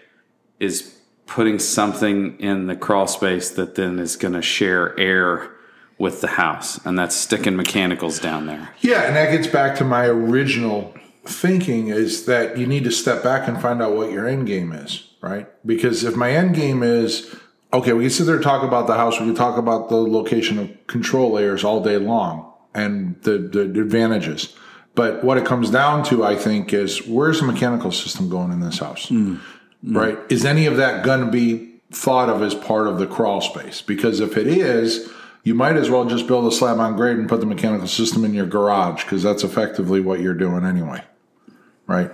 is 0.59 0.99
putting 1.27 1.61
something 1.61 2.39
in 2.41 2.67
the 2.67 2.77
crawl 2.77 3.07
space 3.07 3.51
that 3.51 3.77
then 3.77 4.01
is 4.01 4.17
going 4.17 4.35
to 4.35 4.43
share 4.43 4.99
air 4.99 5.54
with 5.99 6.21
the 6.21 6.29
house, 6.29 6.85
and 6.85 6.99
that's 6.99 7.15
sticking 7.15 7.57
mechanicals 7.57 8.19
down 8.19 8.47
there. 8.47 8.71
Yeah, 8.81 9.03
and 9.03 9.17
that 9.17 9.31
gets 9.31 9.47
back 9.47 9.77
to 9.79 9.85
my 9.85 10.07
original 10.07 10.95
thinking 11.25 11.89
is 11.89 12.27
that 12.27 12.59
you 12.59 12.67
need 12.67 12.85
to 12.85 12.91
step 12.91 13.23
back 13.23 13.49
and 13.49 13.61
find 13.61 13.81
out 13.81 13.95
what 13.95 14.13
your 14.13 14.27
end 14.27 14.47
game 14.47 14.73
is, 14.73 15.09
right? 15.21 15.49
Because 15.67 16.05
if 16.05 16.17
my 16.17 16.31
end 16.31 16.55
game 16.55 16.83
is 16.83 17.35
okay, 17.73 17.93
we 17.93 18.05
can 18.05 18.11
sit 18.11 18.25
there 18.25 18.37
and 18.37 18.45
talk 18.45 18.63
about 18.63 18.87
the 18.87 18.95
house, 18.95 19.19
we 19.19 19.27
can 19.27 19.35
talk 19.35 19.59
about 19.59 19.89
the 19.89 19.97
location 19.97 20.59
of 20.59 20.87
control 20.87 21.33
layers 21.33 21.65
all 21.65 21.83
day 21.83 21.97
long 21.97 22.53
and 22.75 23.21
the, 23.23 23.39
the 23.39 23.63
advantages. 23.81 24.55
But 24.95 25.25
what 25.25 25.39
it 25.39 25.45
comes 25.45 25.71
down 25.71 26.05
to, 26.05 26.25
I 26.25 26.37
think, 26.37 26.73
is 26.73 27.05
where's 27.07 27.41
the 27.41 27.47
mechanical 27.47 27.91
system 27.91 28.29
going 28.29 28.53
in 28.53 28.61
this 28.61 28.79
house? 28.79 29.09
Mm. 29.09 29.41
Mm. 29.85 29.97
Right? 29.97 30.19
Is 30.29 30.45
any 30.45 30.67
of 30.67 30.77
that 30.77 31.05
going 31.05 31.25
to 31.25 31.31
be 31.31 31.81
thought 31.91 32.29
of 32.29 32.43
as 32.43 32.55
part 32.55 32.87
of 32.87 32.99
the 32.99 33.07
crawl 33.07 33.41
space? 33.41 33.83
Because 33.83 34.21
if 34.21 34.37
it 34.37 34.47
is, 34.47 35.11
you 35.45 35.55
might 35.55 35.77
as 35.77 35.89
well 35.91 36.05
just 36.07 36.27
build 36.27 36.47
a 36.47 36.51
slab 36.55 36.79
on 36.81 36.97
grade 36.97 37.17
and 37.19 37.29
put 37.29 37.39
the 37.41 37.47
mechanical 37.47 37.87
system 37.87 38.25
in 38.25 38.35
your 38.35 38.47
garage 38.47 39.05
because 39.05 39.23
that's 39.23 39.45
effectively 39.45 40.01
what 40.01 40.19
you're 40.21 40.35
doing 40.35 40.65
anyway. 40.65 41.03
Right? 41.87 42.11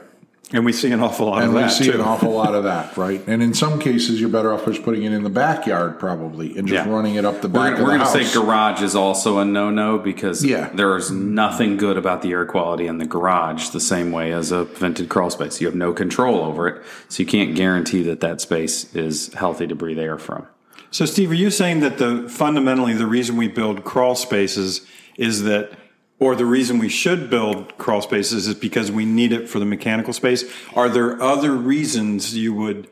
And 0.52 0.64
we 0.64 0.72
see 0.72 0.90
an 0.90 1.00
awful 1.00 1.26
lot 1.26 1.42
And 1.42 1.50
of 1.50 1.54
we 1.54 1.60
that 1.60 1.68
see 1.70 1.84
too. 1.84 1.92
an 1.92 2.00
awful 2.00 2.32
lot 2.32 2.56
of 2.56 2.64
that, 2.72 2.96
right? 2.96 3.22
And 3.28 3.40
in 3.40 3.54
some 3.54 3.78
cases, 3.78 4.20
you're 4.20 4.28
better 4.28 4.52
off 4.52 4.64
just 4.64 4.82
putting 4.82 5.04
it 5.04 5.12
in 5.12 5.22
the 5.22 5.30
backyard, 5.30 6.00
probably, 6.00 6.58
and 6.58 6.66
just 6.66 6.86
Yeah. 6.86 6.92
running 6.92 7.14
it 7.14 7.24
up 7.24 7.40
the 7.40 7.46
We're 7.46 7.52
back 7.70 7.72
gonna, 7.74 7.74
of 7.76 7.82
we're 7.84 7.98
gonna 7.98 8.24
say 8.26 8.32
garage 8.34 8.82
is 8.82 8.96
also 8.96 9.38
a 9.38 9.44
no-no 9.44 9.98
because 9.98 10.44
Yeah. 10.44 10.70
there 10.74 10.96
is 10.96 11.08
nothing 11.12 11.76
good 11.76 11.96
about 11.96 12.22
the 12.22 12.32
air 12.32 12.44
quality 12.44 12.88
in 12.88 12.98
the 12.98 13.06
garage 13.06 13.68
the 13.68 13.78
same 13.78 14.10
way 14.10 14.32
as 14.32 14.50
a 14.50 14.64
vented 14.64 15.08
crawl 15.08 15.30
space. 15.30 15.60
You 15.60 15.68
have 15.68 15.76
no 15.76 15.92
control 15.92 16.40
over 16.40 16.66
it, 16.66 16.82
so 17.08 17.22
you 17.22 17.28
can't 17.28 17.54
guarantee 17.54 18.02
that 18.02 18.18
that 18.18 18.40
space 18.40 18.92
is 18.92 19.32
healthy 19.34 19.68
to 19.68 19.76
breathe 19.76 20.00
air 20.00 20.18
from. 20.18 20.46
So, 20.92 21.04
Steve, 21.04 21.30
are 21.30 21.34
you 21.34 21.50
saying 21.50 21.80
that 21.80 21.98
the 21.98 22.28
fundamentally 22.28 22.94
the 22.94 23.06
reason 23.06 23.36
we 23.36 23.46
build 23.46 23.84
crawl 23.84 24.16
spaces 24.16 24.84
is 25.16 25.44
that, 25.44 25.72
or 26.18 26.34
the 26.34 26.44
reason 26.44 26.78
we 26.78 26.88
should 26.88 27.30
build 27.30 27.78
crawl 27.78 28.02
spaces 28.02 28.48
is 28.48 28.54
because 28.54 28.90
we 28.90 29.04
need 29.04 29.32
it 29.32 29.48
for 29.48 29.60
the 29.60 29.64
mechanical 29.64 30.12
space? 30.12 30.44
Are 30.74 30.88
there 30.88 31.20
other 31.22 31.52
reasons 31.52 32.36
you 32.36 32.52
would 32.54 32.88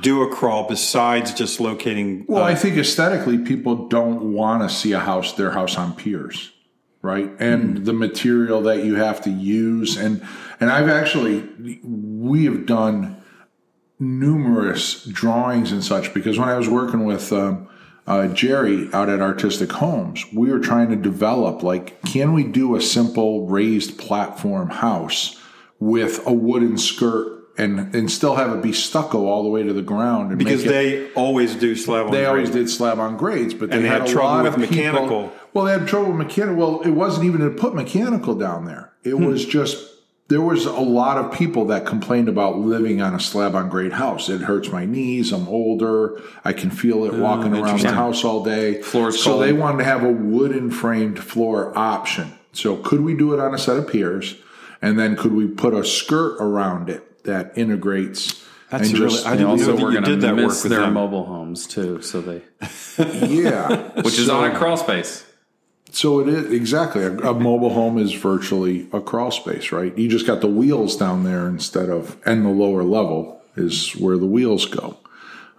do 0.00 0.22
a 0.22 0.34
crawl 0.34 0.66
besides 0.68 1.32
just 1.32 1.60
locating? 1.60 2.24
Well, 2.26 2.42
uh, 2.42 2.46
I 2.46 2.56
think 2.56 2.76
aesthetically, 2.76 3.38
people 3.38 3.86
don't 3.86 4.32
want 4.32 4.68
to 4.68 4.74
see 4.74 4.90
a 4.92 4.98
house, 4.98 5.32
their 5.34 5.52
house 5.52 5.78
on 5.78 5.94
piers, 5.94 6.52
right? 7.02 7.30
And 7.38 7.84
the 7.84 7.92
material 7.92 8.62
that 8.62 8.84
you 8.84 8.96
have 8.96 9.20
to 9.22 9.30
use, 9.30 9.96
and 9.96 10.26
and 10.58 10.70
I've 10.70 10.88
actually 10.88 11.48
we 11.84 12.46
have 12.46 12.66
done 12.66 13.15
numerous 13.98 15.04
drawings 15.04 15.72
and 15.72 15.82
such 15.82 16.12
because 16.14 16.38
when 16.38 16.48
I 16.48 16.56
was 16.56 16.68
working 16.68 17.04
with 17.04 17.32
um, 17.32 17.68
uh, 18.06 18.28
Jerry 18.28 18.92
out 18.92 19.08
at 19.08 19.20
Artistic 19.20 19.72
Homes, 19.72 20.24
we 20.32 20.50
were 20.50 20.60
trying 20.60 20.90
to 20.90 20.96
develop 20.96 21.62
like, 21.62 22.00
can 22.02 22.32
we 22.32 22.44
do 22.44 22.76
a 22.76 22.80
simple 22.80 23.46
raised 23.46 23.98
platform 23.98 24.70
house 24.70 25.40
with 25.80 26.26
a 26.26 26.32
wooden 26.32 26.78
skirt? 26.78 27.32
And, 27.58 27.94
and 27.94 28.12
still 28.12 28.34
have 28.36 28.54
it 28.54 28.60
be 28.62 28.74
stucco 28.74 29.24
all 29.24 29.42
the 29.42 29.48
way 29.48 29.62
to 29.62 29.72
the 29.72 29.80
ground 29.80 30.28
and 30.28 30.38
because 30.38 30.62
it, 30.66 30.68
they 30.68 31.10
always 31.14 31.54
do 31.54 31.74
slab 31.74 32.04
on 32.04 32.12
they 32.12 32.26
always 32.26 32.50
did 32.50 32.68
slab 32.68 32.98
on 32.98 33.16
grades, 33.16 33.54
but 33.54 33.70
they 33.70 33.80
had, 33.80 34.02
had 34.02 34.10
trouble 34.10 34.42
with 34.42 34.52
of 34.52 34.60
people- 34.60 34.76
mechanical. 34.76 35.32
Well, 35.54 35.64
they 35.64 35.72
had 35.72 35.88
trouble 35.88 36.08
with 36.08 36.18
mechanical. 36.18 36.56
Well, 36.58 36.80
it 36.82 36.90
wasn't 36.90 37.24
even 37.24 37.40
to 37.40 37.48
put 37.48 37.74
mechanical 37.74 38.34
down 38.34 38.66
there. 38.66 38.92
It 39.04 39.12
Hmm. 39.12 39.24
was 39.24 39.46
just 39.46 39.78
there 40.28 40.40
was 40.40 40.66
a 40.66 40.72
lot 40.72 41.18
of 41.18 41.32
people 41.32 41.66
that 41.66 41.86
complained 41.86 42.28
about 42.28 42.58
living 42.58 43.00
on 43.00 43.14
a 43.14 43.20
slab 43.20 43.54
on 43.54 43.68
grade 43.68 43.92
house. 43.92 44.28
It 44.28 44.40
hurts 44.40 44.70
my 44.70 44.84
knees. 44.84 45.32
I'm 45.32 45.46
older. 45.48 46.20
I 46.44 46.52
can 46.52 46.70
feel 46.70 47.04
it 47.04 47.12
hmm, 47.12 47.20
walking 47.20 47.54
around 47.54 47.80
the 47.80 47.92
house 47.92 48.24
all 48.24 48.42
day. 48.44 48.82
Floor's 48.82 49.22
so 49.22 49.32
cold. 49.32 49.44
they 49.44 49.52
wanted 49.52 49.78
to 49.78 49.84
have 49.84 50.02
a 50.02 50.10
wooden 50.10 50.70
framed 50.70 51.18
floor 51.20 51.76
option. 51.78 52.32
So 52.52 52.76
could 52.76 53.02
we 53.02 53.14
do 53.14 53.34
it 53.34 53.40
on 53.40 53.54
a 53.54 53.58
set 53.58 53.76
of 53.76 53.86
piers, 53.86 54.34
and 54.82 54.98
then 54.98 55.14
could 55.16 55.32
we 55.32 55.46
put 55.46 55.74
a 55.74 55.84
skirt 55.84 56.38
around 56.40 56.88
it 56.88 57.22
that 57.24 57.56
integrates? 57.56 58.42
That's 58.70 58.88
and 58.90 58.98
really- 58.98 59.10
just, 59.12 59.26
I 59.26 59.32
didn't 59.32 59.46
also, 59.46 59.66
know 59.66 59.76
that 59.76 59.82
we're 59.84 59.92
you 59.92 60.00
did 60.00 60.20
to 60.22 60.26
that 60.26 60.36
work 60.36 60.48
with 60.48 60.62
their 60.64 60.80
them. 60.80 60.94
mobile 60.94 61.24
homes 61.24 61.66
too, 61.68 62.02
so 62.02 62.20
they 62.20 62.42
yeah, 62.98 63.92
which 64.02 64.18
is 64.18 64.26
So- 64.26 64.38
on 64.40 64.50
a 64.50 64.56
crawl 64.58 64.76
space. 64.76 65.24
So 65.96 66.20
it 66.20 66.28
is 66.28 66.52
exactly 66.52 67.04
a, 67.04 67.10
a 67.20 67.32
mobile 67.32 67.72
home 67.72 67.96
is 67.96 68.12
virtually 68.12 68.86
a 68.92 69.00
crawl 69.00 69.30
space, 69.30 69.72
right? 69.72 69.96
You 69.96 70.10
just 70.10 70.26
got 70.26 70.42
the 70.42 70.46
wheels 70.46 70.94
down 70.94 71.24
there 71.24 71.48
instead 71.48 71.88
of, 71.88 72.18
and 72.26 72.44
the 72.44 72.50
lower 72.50 72.82
level 72.82 73.40
is 73.56 73.92
where 73.92 74.18
the 74.18 74.26
wheels 74.26 74.66
go, 74.66 74.98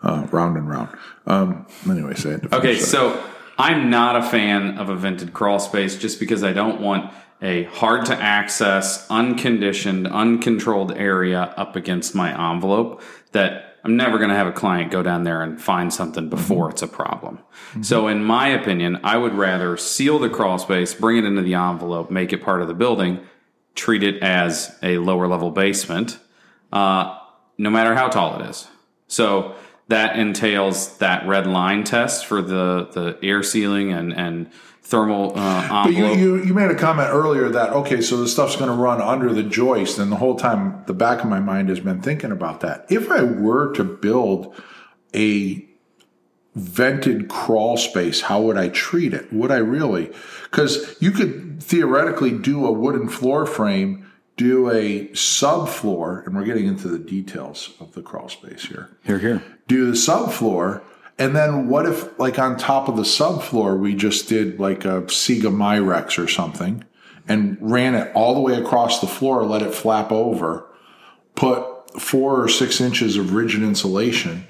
uh, 0.03 0.27
round 0.29 0.55
and 0.55 0.69
round. 0.69 0.89
Um, 1.25 1.65
anyways, 1.89 2.23
I 2.23 2.33
had 2.33 2.53
Okay, 2.53 2.75
that. 2.75 2.85
so 2.85 3.19
I'm 3.57 3.89
not 3.89 4.15
a 4.15 4.21
fan 4.21 4.77
of 4.77 4.89
a 4.89 4.95
vented 4.95 5.33
crawl 5.33 5.57
space 5.57 5.97
just 5.97 6.19
because 6.19 6.43
I 6.43 6.53
don't 6.53 6.81
want 6.81 7.11
a 7.41 7.63
hard 7.63 8.05
to 8.05 8.15
access, 8.15 9.09
unconditioned, 9.09 10.05
uncontrolled 10.07 10.91
area 10.95 11.51
up 11.57 11.75
against 11.75 12.13
my 12.13 12.51
envelope 12.53 13.01
that 13.31 13.66
I'm 13.83 13.95
never 13.95 14.17
going 14.17 14.29
to 14.29 14.35
have 14.35 14.47
a 14.47 14.51
client 14.51 14.91
go 14.91 15.01
down 15.01 15.23
there 15.23 15.41
and 15.41 15.61
find 15.61 15.93
something 15.93 16.29
before 16.29 16.69
it's 16.69 16.81
a 16.81 16.87
problem. 16.87 17.39
So, 17.81 18.07
in 18.07 18.23
my 18.23 18.49
opinion, 18.49 18.99
I 19.03 19.17
would 19.17 19.33
rather 19.33 19.77
seal 19.77 20.19
the 20.19 20.29
crawl 20.29 20.57
space, 20.57 20.93
bring 20.93 21.17
it 21.17 21.25
into 21.25 21.41
the 21.41 21.53
envelope, 21.53 22.11
make 22.11 22.33
it 22.33 22.41
part 22.41 22.61
of 22.61 22.67
the 22.67 22.73
building, 22.73 23.19
treat 23.75 24.03
it 24.03 24.21
as 24.21 24.77
a 24.81 24.97
lower 24.97 25.27
level 25.27 25.51
basement, 25.51 26.19
uh, 26.73 27.17
no 27.57 27.69
matter 27.69 27.95
how 27.95 28.07
tall 28.07 28.41
it 28.41 28.49
is. 28.49 28.67
So 29.07 29.55
that 29.87 30.17
entails 30.17 30.97
that 30.97 31.25
red 31.27 31.47
line 31.47 31.83
test 31.83 32.25
for 32.25 32.41
the, 32.41 32.89
the 32.91 33.17
air 33.23 33.41
sealing 33.41 33.91
and, 33.91 34.13
and 34.13 34.51
thermal 34.81 35.31
uh, 35.37 35.83
But 35.85 35.93
you, 35.93 36.07
you, 36.07 36.43
you 36.43 36.53
made 36.53 36.71
a 36.71 36.75
comment 36.75 37.09
earlier 37.11 37.49
that, 37.49 37.71
okay, 37.71 38.01
so 38.01 38.17
the 38.17 38.27
stuff's 38.27 38.55
going 38.55 38.69
to 38.69 38.75
run 38.75 39.01
under 39.01 39.33
the 39.33 39.43
joist. 39.43 39.97
And 39.97 40.11
the 40.11 40.17
whole 40.17 40.35
time, 40.35 40.83
the 40.87 40.93
back 40.93 41.23
of 41.23 41.29
my 41.29 41.39
mind 41.39 41.69
has 41.69 41.79
been 41.79 42.01
thinking 42.01 42.31
about 42.31 42.61
that. 42.61 42.85
If 42.89 43.09
I 43.09 43.23
were 43.23 43.73
to 43.73 43.83
build 43.83 44.55
a 45.15 45.65
vented 46.55 47.29
crawl 47.29 47.77
space, 47.77 48.21
how 48.21 48.41
would 48.41 48.57
I 48.57 48.69
treat 48.69 49.13
it? 49.13 49.31
Would 49.31 49.51
I 49.51 49.57
really? 49.57 50.11
Because 50.49 50.95
you 50.99 51.11
could 51.11 51.61
theoretically 51.61 52.31
do 52.31 52.65
a 52.65 52.71
wooden 52.71 53.07
floor 53.09 53.45
frame, 53.45 54.09
do 54.37 54.69
a 54.69 55.07
subfloor, 55.09 56.25
and 56.25 56.35
we're 56.35 56.45
getting 56.45 56.65
into 56.65 56.87
the 56.87 56.99
details 56.99 57.73
of 57.79 57.93
the 57.93 58.01
crawl 58.01 58.29
space 58.29 58.65
here. 58.65 58.89
Here, 59.03 59.19
here. 59.19 59.43
Do 59.67 59.85
the 59.87 59.93
subfloor, 59.93 60.81
and 61.19 61.35
then 61.35 61.67
what 61.67 61.85
if, 61.85 62.17
like 62.19 62.39
on 62.39 62.57
top 62.57 62.87
of 62.87 62.95
the 62.95 63.03
subfloor, 63.03 63.77
we 63.77 63.93
just 63.93 64.29
did 64.29 64.59
like 64.59 64.85
a 64.85 65.01
Siga 65.03 65.53
Majrex 65.53 66.17
or 66.23 66.27
something, 66.27 66.83
and 67.27 67.57
ran 67.59 67.93
it 67.93 68.11
all 68.15 68.33
the 68.33 68.39
way 68.39 68.53
across 68.53 69.01
the 69.01 69.07
floor, 69.07 69.43
let 69.43 69.61
it 69.61 69.73
flap 69.73 70.11
over, 70.11 70.65
put 71.35 71.99
four 71.99 72.41
or 72.41 72.47
six 72.47 72.79
inches 72.79 73.17
of 73.17 73.33
rigid 73.33 73.61
insulation, 73.61 74.45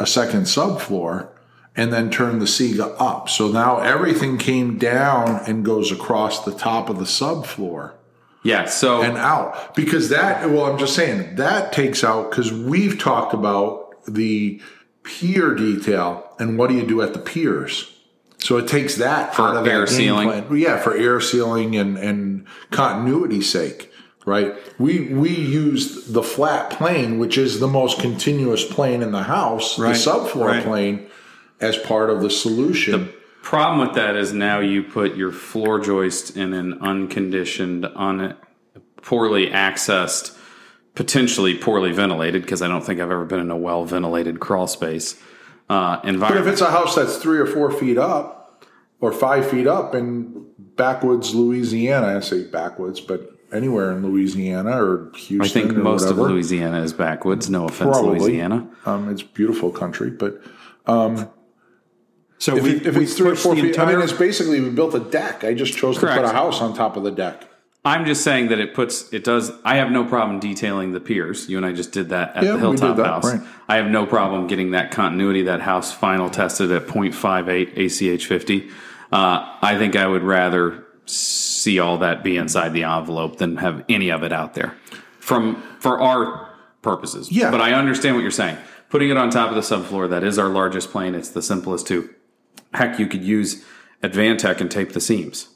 a 0.00 0.06
second 0.06 0.42
subfloor, 0.42 1.28
and 1.76 1.92
then 1.92 2.10
turn 2.10 2.38
the 2.38 2.46
Siga 2.46 2.96
up. 2.98 3.28
So 3.28 3.48
now 3.48 3.78
everything 3.78 4.38
came 4.38 4.78
down 4.78 5.42
and 5.46 5.64
goes 5.64 5.92
across 5.92 6.44
the 6.44 6.54
top 6.54 6.88
of 6.88 6.98
the 6.98 7.04
subfloor 7.04 7.92
Yeah. 8.42 8.64
So 8.66 9.02
and 9.02 9.16
out. 9.16 9.74
Because 9.74 10.08
that, 10.08 10.48
well, 10.50 10.64
I'm 10.64 10.78
just 10.78 10.94
saying, 10.94 11.36
that 11.36 11.72
takes 11.72 12.02
out, 12.02 12.30
because 12.30 12.52
we've 12.52 12.98
talked 12.98 13.34
about 13.34 13.87
the 14.08 14.60
pier 15.02 15.54
detail 15.54 16.30
and 16.38 16.58
what 16.58 16.68
do 16.68 16.74
you 16.76 16.86
do 16.86 17.00
at 17.02 17.12
the 17.12 17.18
piers. 17.18 17.94
So 18.40 18.56
it 18.56 18.68
takes 18.68 18.94
that 18.96 19.34
For 19.34 19.42
out 19.42 19.56
of 19.56 19.66
air 19.66 19.86
sealing? 19.86 20.28
plan. 20.28 20.56
Yeah, 20.56 20.78
for 20.78 20.94
air 20.94 21.20
sealing 21.20 21.76
and, 21.76 21.98
and 21.98 22.46
continuity's 22.70 23.50
sake, 23.50 23.92
right? 24.24 24.54
We 24.78 25.12
we 25.12 25.30
used 25.30 26.12
the 26.12 26.22
flat 26.22 26.70
plane, 26.70 27.18
which 27.18 27.36
is 27.36 27.58
the 27.58 27.66
most 27.66 27.98
continuous 28.00 28.64
plane 28.64 29.02
in 29.02 29.10
the 29.10 29.24
house, 29.24 29.78
Right, 29.78 29.92
the 29.92 29.98
subfloor 29.98 30.46
right. 30.46 30.62
plane, 30.64 31.06
as 31.60 31.76
part 31.78 32.10
of 32.10 32.20
the 32.22 32.30
solution. 32.30 32.92
The 33.06 33.12
problem 33.42 33.80
with 33.86 33.96
that 33.96 34.14
is 34.14 34.32
now 34.32 34.60
you 34.60 34.84
put 34.84 35.16
your 35.16 35.32
floor 35.32 35.80
joist 35.80 36.36
in 36.36 36.52
an 36.52 36.74
unconditioned, 36.80 37.86
un, 37.96 38.36
poorly 39.02 39.48
accessed, 39.50 40.37
potentially 40.98 41.54
poorly 41.56 41.92
ventilated. 41.92 42.42
Because 42.42 42.60
I 42.60 42.68
don't 42.68 42.84
think 42.84 43.00
I've 43.00 43.10
ever 43.10 43.24
been 43.24 43.40
in 43.40 43.50
a 43.50 43.56
well 43.56 43.84
ventilated 43.86 44.38
crawl 44.40 44.66
space 44.66 45.18
uh, 45.68 46.00
but 46.18 46.36
if 46.36 46.46
it's 46.46 46.60
a 46.62 46.70
house 46.70 46.94
that's 46.94 47.18
three 47.18 47.38
or 47.38 47.46
four 47.46 47.70
feet 47.70 47.98
up, 47.98 48.64
or 49.00 49.12
five 49.12 49.48
feet 49.48 49.66
up 49.66 49.94
in 49.94 50.46
backwoods 50.58 51.34
Louisiana, 51.34 52.16
I 52.16 52.20
say 52.20 52.44
backwoods, 52.44 53.00
but 53.00 53.30
anywhere 53.52 53.92
in 53.92 54.02
Louisiana 54.02 54.82
or 54.82 55.12
Houston, 55.14 55.40
I 55.42 55.48
think 55.48 55.76
most 55.76 56.02
whatever. 56.04 56.22
of 56.22 56.30
Louisiana 56.30 56.82
is 56.82 56.92
backwoods. 56.92 57.50
No 57.50 57.66
offense, 57.66 57.98
Probably. 57.98 58.18
Louisiana. 58.18 58.68
Um, 58.86 59.10
it's 59.10 59.22
beautiful 59.22 59.70
country, 59.70 60.10
but 60.10 60.40
So 60.86 62.56
if, 62.56 62.62
we, 62.62 62.70
it- 62.76 62.86
if 62.86 62.96
we 62.96 63.04
it's 63.04 63.14
three 63.14 63.30
or 63.30 63.36
four 63.36 63.54
feet, 63.54 63.78
I 63.78 63.84
mean, 63.84 64.00
it's 64.00 64.12
basically 64.12 64.60
we 64.60 64.70
built 64.70 64.94
a 64.94 65.00
deck. 65.00 65.44
I 65.44 65.52
just 65.52 65.76
chose 65.76 65.98
to 65.98 66.06
put 66.06 66.24
a 66.24 66.32
house 66.32 66.62
on 66.62 66.74
top 66.74 66.96
of 66.96 67.02
the 67.02 67.10
deck. 67.10 67.44
I'm 67.88 68.04
just 68.06 68.22
saying 68.22 68.48
that 68.48 68.58
it 68.58 68.74
puts 68.74 69.12
it 69.12 69.24
does. 69.24 69.50
I 69.64 69.76
have 69.76 69.90
no 69.90 70.04
problem 70.04 70.40
detailing 70.40 70.92
the 70.92 71.00
piers. 71.00 71.48
You 71.48 71.56
and 71.56 71.66
I 71.66 71.72
just 71.72 71.92
did 71.92 72.10
that 72.10 72.36
at 72.36 72.42
Yeah, 72.44 72.52
the 72.52 72.58
Hilltop 72.58 72.96
that, 72.96 73.06
House. 73.06 73.24
right. 73.24 73.40
I 73.68 73.76
have 73.76 73.86
no 73.86 74.06
problem 74.06 74.46
getting 74.46 74.72
that 74.72 74.90
continuity. 74.90 75.42
That 75.42 75.60
house 75.60 75.92
final 75.92 76.28
tested 76.30 76.70
at 76.72 76.86
0.58 76.86 77.76
ACH 78.16 78.26
50. 78.26 78.68
Uh, 79.10 79.56
I 79.62 79.76
think 79.78 79.96
I 79.96 80.06
would 80.06 80.22
rather 80.22 80.84
see 81.06 81.78
all 81.78 81.98
that 81.98 82.22
be 82.22 82.36
inside 82.36 82.70
the 82.74 82.84
envelope 82.84 83.36
than 83.38 83.56
have 83.56 83.84
any 83.88 84.10
of 84.10 84.22
it 84.22 84.32
out 84.32 84.54
there 84.54 84.74
from 85.20 85.62
for 85.80 86.00
our 86.00 86.54
purposes. 86.82 87.30
Yeah. 87.32 87.50
but 87.50 87.60
I 87.60 87.72
understand 87.72 88.14
what 88.16 88.22
you're 88.22 88.30
saying. 88.30 88.58
Putting 88.90 89.10
it 89.10 89.16
on 89.16 89.30
top 89.30 89.48
of 89.50 89.54
the 89.54 89.60
subfloor 89.62 90.08
that 90.10 90.22
is 90.24 90.38
our 90.38 90.48
largest 90.48 90.90
plane. 90.90 91.14
It's 91.14 91.28
the 91.30 91.42
simplest 91.42 91.86
too. 91.86 92.08
Heck, 92.74 92.98
you 92.98 93.06
could 93.06 93.22
use 93.24 93.64
Advantech 94.02 94.60
and 94.60 94.70
tape 94.70 94.92
the 94.92 95.00
seams. 95.00 95.48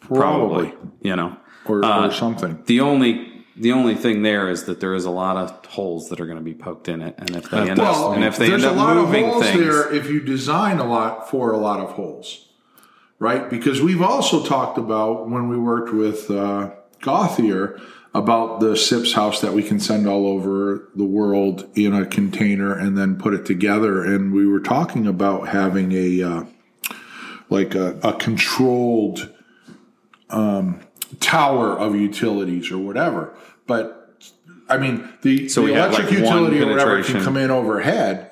Probably, 0.00 0.72
you 1.00 1.14
know. 1.16 1.36
Or, 1.66 1.84
Uh, 1.84 2.08
or 2.08 2.12
something. 2.12 2.62
The 2.66 2.80
only 2.80 3.30
the 3.56 3.70
only 3.70 3.94
thing 3.94 4.22
there 4.22 4.50
is 4.50 4.64
that 4.64 4.80
there 4.80 4.94
is 4.94 5.04
a 5.04 5.10
lot 5.10 5.36
of 5.36 5.64
holes 5.66 6.08
that 6.08 6.20
are 6.20 6.26
going 6.26 6.38
to 6.38 6.44
be 6.44 6.54
poked 6.54 6.88
in 6.88 7.00
it, 7.00 7.14
and 7.18 7.36
if 7.36 7.50
they 7.50 7.70
end 7.70 7.78
Well, 7.78 8.10
up 8.10 8.16
and 8.16 8.24
if 8.24 8.36
they 8.36 8.48
there's 8.48 8.64
end 8.64 8.76
a 8.76 8.82
lot 8.82 8.96
moving 8.96 9.26
of 9.26 9.30
holes 9.32 9.44
things, 9.44 9.60
there 9.60 9.94
if 9.94 10.10
you 10.10 10.20
design 10.20 10.78
a 10.78 10.84
lot 10.84 11.30
for 11.30 11.52
a 11.52 11.58
lot 11.58 11.78
of 11.78 11.90
holes, 11.92 12.48
right? 13.20 13.48
Because 13.48 13.80
we've 13.80 14.02
also 14.02 14.44
talked 14.44 14.76
about 14.76 15.30
when 15.30 15.48
we 15.48 15.56
worked 15.56 15.92
with 15.94 16.30
uh, 16.30 16.70
Gothier 17.00 17.80
about 18.12 18.60
the 18.60 18.76
SIPS 18.76 19.12
house 19.12 19.40
that 19.40 19.52
we 19.52 19.62
can 19.62 19.80
send 19.80 20.06
all 20.06 20.26
over 20.26 20.88
the 20.94 21.04
world 21.04 21.68
in 21.74 21.92
a 21.92 22.06
container 22.06 22.76
and 22.76 22.96
then 22.96 23.16
put 23.16 23.34
it 23.34 23.44
together. 23.44 24.04
And 24.04 24.32
we 24.32 24.46
were 24.46 24.60
talking 24.60 25.06
about 25.06 25.48
having 25.48 25.92
a 25.92 26.22
uh, 26.22 26.44
like 27.50 27.74
a, 27.74 27.98
a 28.02 28.12
controlled 28.14 29.32
um, 30.30 30.80
tower 31.20 31.78
of 31.78 31.94
utilities 31.94 32.70
or 32.70 32.78
whatever, 32.78 33.34
but. 33.66 34.00
I 34.66 34.78
mean, 34.78 35.06
the, 35.20 35.46
So 35.50 35.66
the 35.66 35.74
electric 35.74 36.06
like, 36.06 36.20
utility 36.20 36.62
or 36.62 36.68
whatever 36.68 37.02
can 37.02 37.22
come 37.22 37.36
in 37.36 37.50
overhead. 37.50 38.30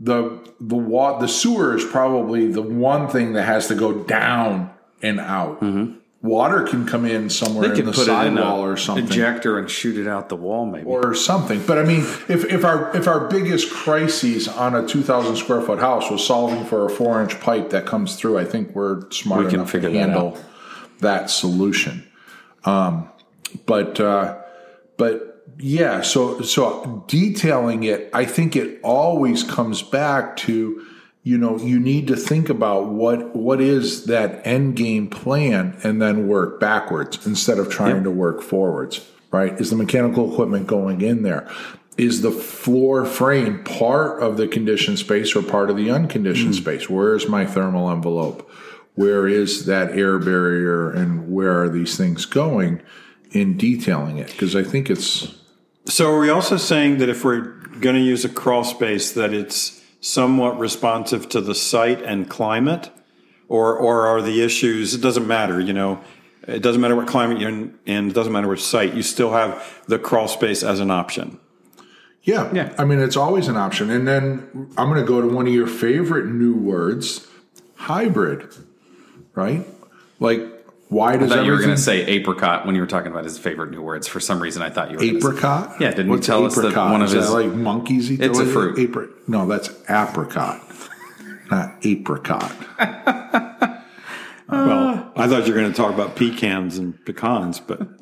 The 0.00 0.38
the 0.60 0.74
wa- 0.74 1.18
the 1.20 1.28
sewer 1.28 1.76
is 1.76 1.84
probably 1.84 2.50
the 2.50 2.62
one 2.62 3.08
thing 3.08 3.34
that 3.34 3.44
has 3.44 3.68
to 3.68 3.76
go 3.76 3.92
down 3.92 4.70
and 5.02 5.20
out. 5.20 5.60
Mm-hmm. 5.60 5.98
Water 6.20 6.64
can 6.64 6.84
come 6.84 7.04
in 7.04 7.30
somewhere 7.30 7.72
in 7.72 7.84
the 7.84 7.92
put 7.92 8.08
it 8.08 8.10
in 8.10 8.36
sidewall 8.36 8.64
or 8.64 8.76
something 8.76 9.06
ejector 9.06 9.56
and 9.56 9.70
shoot 9.70 9.96
it 9.96 10.08
out 10.08 10.28
the 10.28 10.36
wall, 10.36 10.66
maybe. 10.66 10.84
or 10.84 11.14
something. 11.14 11.62
But 11.64 11.78
I 11.78 11.84
mean, 11.84 12.00
if, 12.28 12.44
if 12.44 12.64
our 12.64 12.96
if 12.96 13.06
our 13.06 13.28
biggest 13.28 13.70
crises 13.70 14.48
on 14.48 14.74
a 14.74 14.84
two 14.84 15.02
thousand 15.02 15.36
square 15.36 15.60
foot 15.60 15.78
house 15.78 16.10
was 16.10 16.26
solving 16.26 16.64
for 16.64 16.86
a 16.86 16.90
four 16.90 17.22
inch 17.22 17.38
pipe 17.40 17.70
that 17.70 17.86
comes 17.86 18.16
through, 18.16 18.36
I 18.36 18.44
think 18.44 18.74
we're 18.74 19.08
smart 19.12 19.44
We 19.44 19.50
can 19.50 19.60
enough 19.60 19.70
figure 19.70 19.90
to 19.90 19.94
that 19.94 20.00
handle 20.00 20.38
that, 20.98 21.30
solution. 21.30 22.07
Um, 22.68 23.08
but 23.66 24.00
uh, 24.00 24.38
but 24.96 25.44
yeah, 25.58 26.02
so 26.02 26.42
so 26.42 27.04
detailing 27.08 27.84
it, 27.84 28.10
I 28.12 28.24
think 28.24 28.56
it 28.56 28.80
always 28.82 29.42
comes 29.42 29.82
back 29.82 30.36
to 30.38 30.86
you 31.22 31.38
know 31.38 31.58
you 31.58 31.80
need 31.80 32.06
to 32.08 32.16
think 32.16 32.48
about 32.48 32.88
what 32.88 33.34
what 33.34 33.60
is 33.60 34.04
that 34.06 34.46
end 34.46 34.76
game 34.76 35.08
plan 35.08 35.78
and 35.82 36.00
then 36.00 36.28
work 36.28 36.60
backwards 36.60 37.26
instead 37.26 37.58
of 37.58 37.70
trying 37.70 38.04
to 38.04 38.10
work 38.10 38.42
forwards 38.42 39.06
right? 39.30 39.60
Is 39.60 39.70
the 39.70 39.76
mechanical 39.76 40.30
equipment 40.32 40.66
going 40.66 41.00
in 41.00 41.22
there? 41.22 41.48
Is 41.96 42.22
the 42.22 42.30
floor 42.30 43.04
frame 43.04 43.64
part 43.64 44.22
of 44.22 44.36
the 44.36 44.46
conditioned 44.46 44.98
space 44.98 45.34
or 45.34 45.42
part 45.42 45.68
of 45.68 45.76
the 45.76 45.90
unconditioned 45.90 46.54
space? 46.54 46.88
Where 46.88 47.16
is 47.16 47.28
my 47.28 47.44
thermal 47.44 47.90
envelope 47.90 48.48
where 48.98 49.28
is 49.28 49.66
that 49.66 49.92
air 49.92 50.18
barrier 50.18 50.90
and 50.90 51.30
where 51.32 51.62
are 51.62 51.68
these 51.68 51.96
things 51.96 52.26
going 52.26 52.82
in 53.30 53.56
detailing 53.56 54.18
it 54.18 54.28
because 54.28 54.54
i 54.56 54.62
think 54.62 54.90
it's 54.90 55.38
So 55.88 56.12
are 56.12 56.20
we 56.20 56.28
also 56.28 56.58
saying 56.58 56.98
that 56.98 57.08
if 57.08 57.24
we're 57.24 57.58
going 57.80 57.96
to 57.96 58.02
use 58.02 58.24
a 58.24 58.28
crawl 58.28 58.62
space, 58.64 59.12
that 59.12 59.32
it's 59.32 59.82
somewhat 60.00 60.58
responsive 60.58 61.28
to 61.30 61.40
the 61.40 61.54
site 61.54 62.02
and 62.02 62.28
climate, 62.28 62.90
or 63.48 63.74
or 63.76 64.06
are 64.06 64.20
the 64.20 64.42
issues? 64.42 64.94
It 64.94 65.00
doesn't 65.00 65.26
matter, 65.26 65.58
you 65.60 65.72
know. 65.72 66.00
It 66.46 66.62
doesn't 66.62 66.80
matter 66.80 66.96
what 66.96 67.08
climate 67.08 67.38
you're 67.40 67.50
in, 67.50 67.78
and 67.86 68.10
it 68.10 68.14
doesn't 68.14 68.32
matter 68.32 68.48
which 68.48 68.62
site. 68.62 68.94
You 68.94 69.02
still 69.02 69.32
have 69.32 69.82
the 69.86 69.98
crawl 69.98 70.28
space 70.28 70.62
as 70.62 70.80
an 70.80 70.90
option. 70.90 71.38
Yeah. 72.22 72.52
Yeah. 72.52 72.74
I 72.78 72.84
mean, 72.84 73.00
it's 73.00 73.16
always 73.16 73.48
an 73.48 73.56
option. 73.56 73.90
And 73.90 74.06
then 74.06 74.70
I'm 74.76 74.88
going 74.90 75.00
to 75.00 75.06
go 75.06 75.20
to 75.20 75.28
one 75.28 75.46
of 75.46 75.54
your 75.54 75.66
favorite 75.66 76.26
new 76.26 76.54
words 76.54 77.26
hybrid, 77.76 78.52
right? 79.38 79.64
Like, 80.20 80.40
why 80.88 81.16
does 81.16 81.30
I 81.30 81.36
thought 81.36 81.44
you 81.46 81.52
were 81.52 81.58
going 81.58 81.70
to 81.70 81.76
say 81.76 82.04
apricot 82.06 82.66
when 82.66 82.74
you 82.74 82.80
were 82.80 82.86
talking 82.86 83.12
about 83.12 83.24
his 83.24 83.38
favorite 83.38 83.70
new 83.70 83.82
words. 83.82 84.08
For 84.08 84.20
some 84.20 84.40
reason, 84.40 84.62
I 84.62 84.70
thought 84.70 84.90
you 84.90 84.96
were 84.96 85.04
gonna 85.04 85.12
say- 85.12 85.28
apricot? 85.28 85.76
Yeah, 85.80 85.90
didn't 85.90 86.06
you 86.06 86.12
What's 86.12 86.26
tell 86.26 86.44
us 86.44 86.54
that 86.56 86.62
apricot? 86.62 86.90
one 86.90 87.02
of 87.02 87.08
Is 87.08 87.12
that 87.14 87.20
his- 87.20 87.30
like 87.30 87.52
monkeys 87.52 88.10
eat 88.10 88.20
It's 88.20 88.38
a 88.38 88.46
fruit. 88.46 88.78
Apri- 88.78 89.08
no, 89.28 89.46
that's 89.46 89.68
apricot, 89.88 90.60
not 91.50 91.74
apricot. 91.82 92.52
well, 94.48 95.12
I 95.16 95.28
thought 95.28 95.46
you 95.46 95.52
were 95.54 95.60
going 95.60 95.70
to 95.72 95.76
talk 95.76 95.92
about 95.94 96.16
pecans 96.16 96.78
and 96.78 96.94
pecans, 97.04 97.60
but 97.60 97.80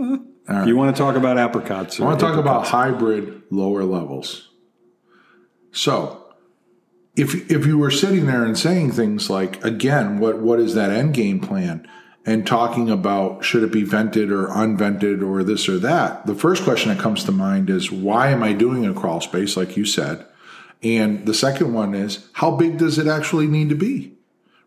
if 0.48 0.66
you 0.66 0.76
want 0.76 0.94
to 0.94 0.98
talk 1.02 1.16
about 1.16 1.38
apricots, 1.38 2.00
I 2.00 2.04
want 2.04 2.20
to 2.20 2.26
talk 2.26 2.38
about 2.38 2.66
hybrid 2.68 3.42
lower 3.50 3.84
levels. 3.84 4.48
So, 5.72 6.25
if 7.16 7.50
if 7.50 7.66
you 7.66 7.78
were 7.78 7.90
sitting 7.90 8.26
there 8.26 8.44
and 8.44 8.58
saying 8.58 8.92
things 8.92 9.30
like, 9.30 9.64
again, 9.64 10.18
what 10.18 10.38
what 10.38 10.60
is 10.60 10.74
that 10.74 10.90
end 10.90 11.14
game 11.14 11.40
plan, 11.40 11.88
and 12.26 12.46
talking 12.46 12.90
about 12.90 13.42
should 13.44 13.62
it 13.62 13.72
be 13.72 13.82
vented 13.82 14.30
or 14.30 14.48
unvented 14.48 15.26
or 15.26 15.42
this 15.42 15.68
or 15.68 15.78
that, 15.78 16.26
the 16.26 16.34
first 16.34 16.62
question 16.62 16.90
that 16.90 17.02
comes 17.02 17.24
to 17.24 17.32
mind 17.32 17.70
is 17.70 17.90
why 17.90 18.28
am 18.28 18.42
I 18.42 18.52
doing 18.52 18.86
a 18.86 18.92
crawl 18.92 19.20
space, 19.20 19.56
like 19.56 19.76
you 19.76 19.86
said, 19.86 20.26
and 20.82 21.24
the 21.24 21.34
second 21.34 21.72
one 21.72 21.94
is 21.94 22.28
how 22.34 22.50
big 22.50 22.76
does 22.78 22.98
it 22.98 23.06
actually 23.06 23.46
need 23.46 23.70
to 23.70 23.74
be? 23.74 24.12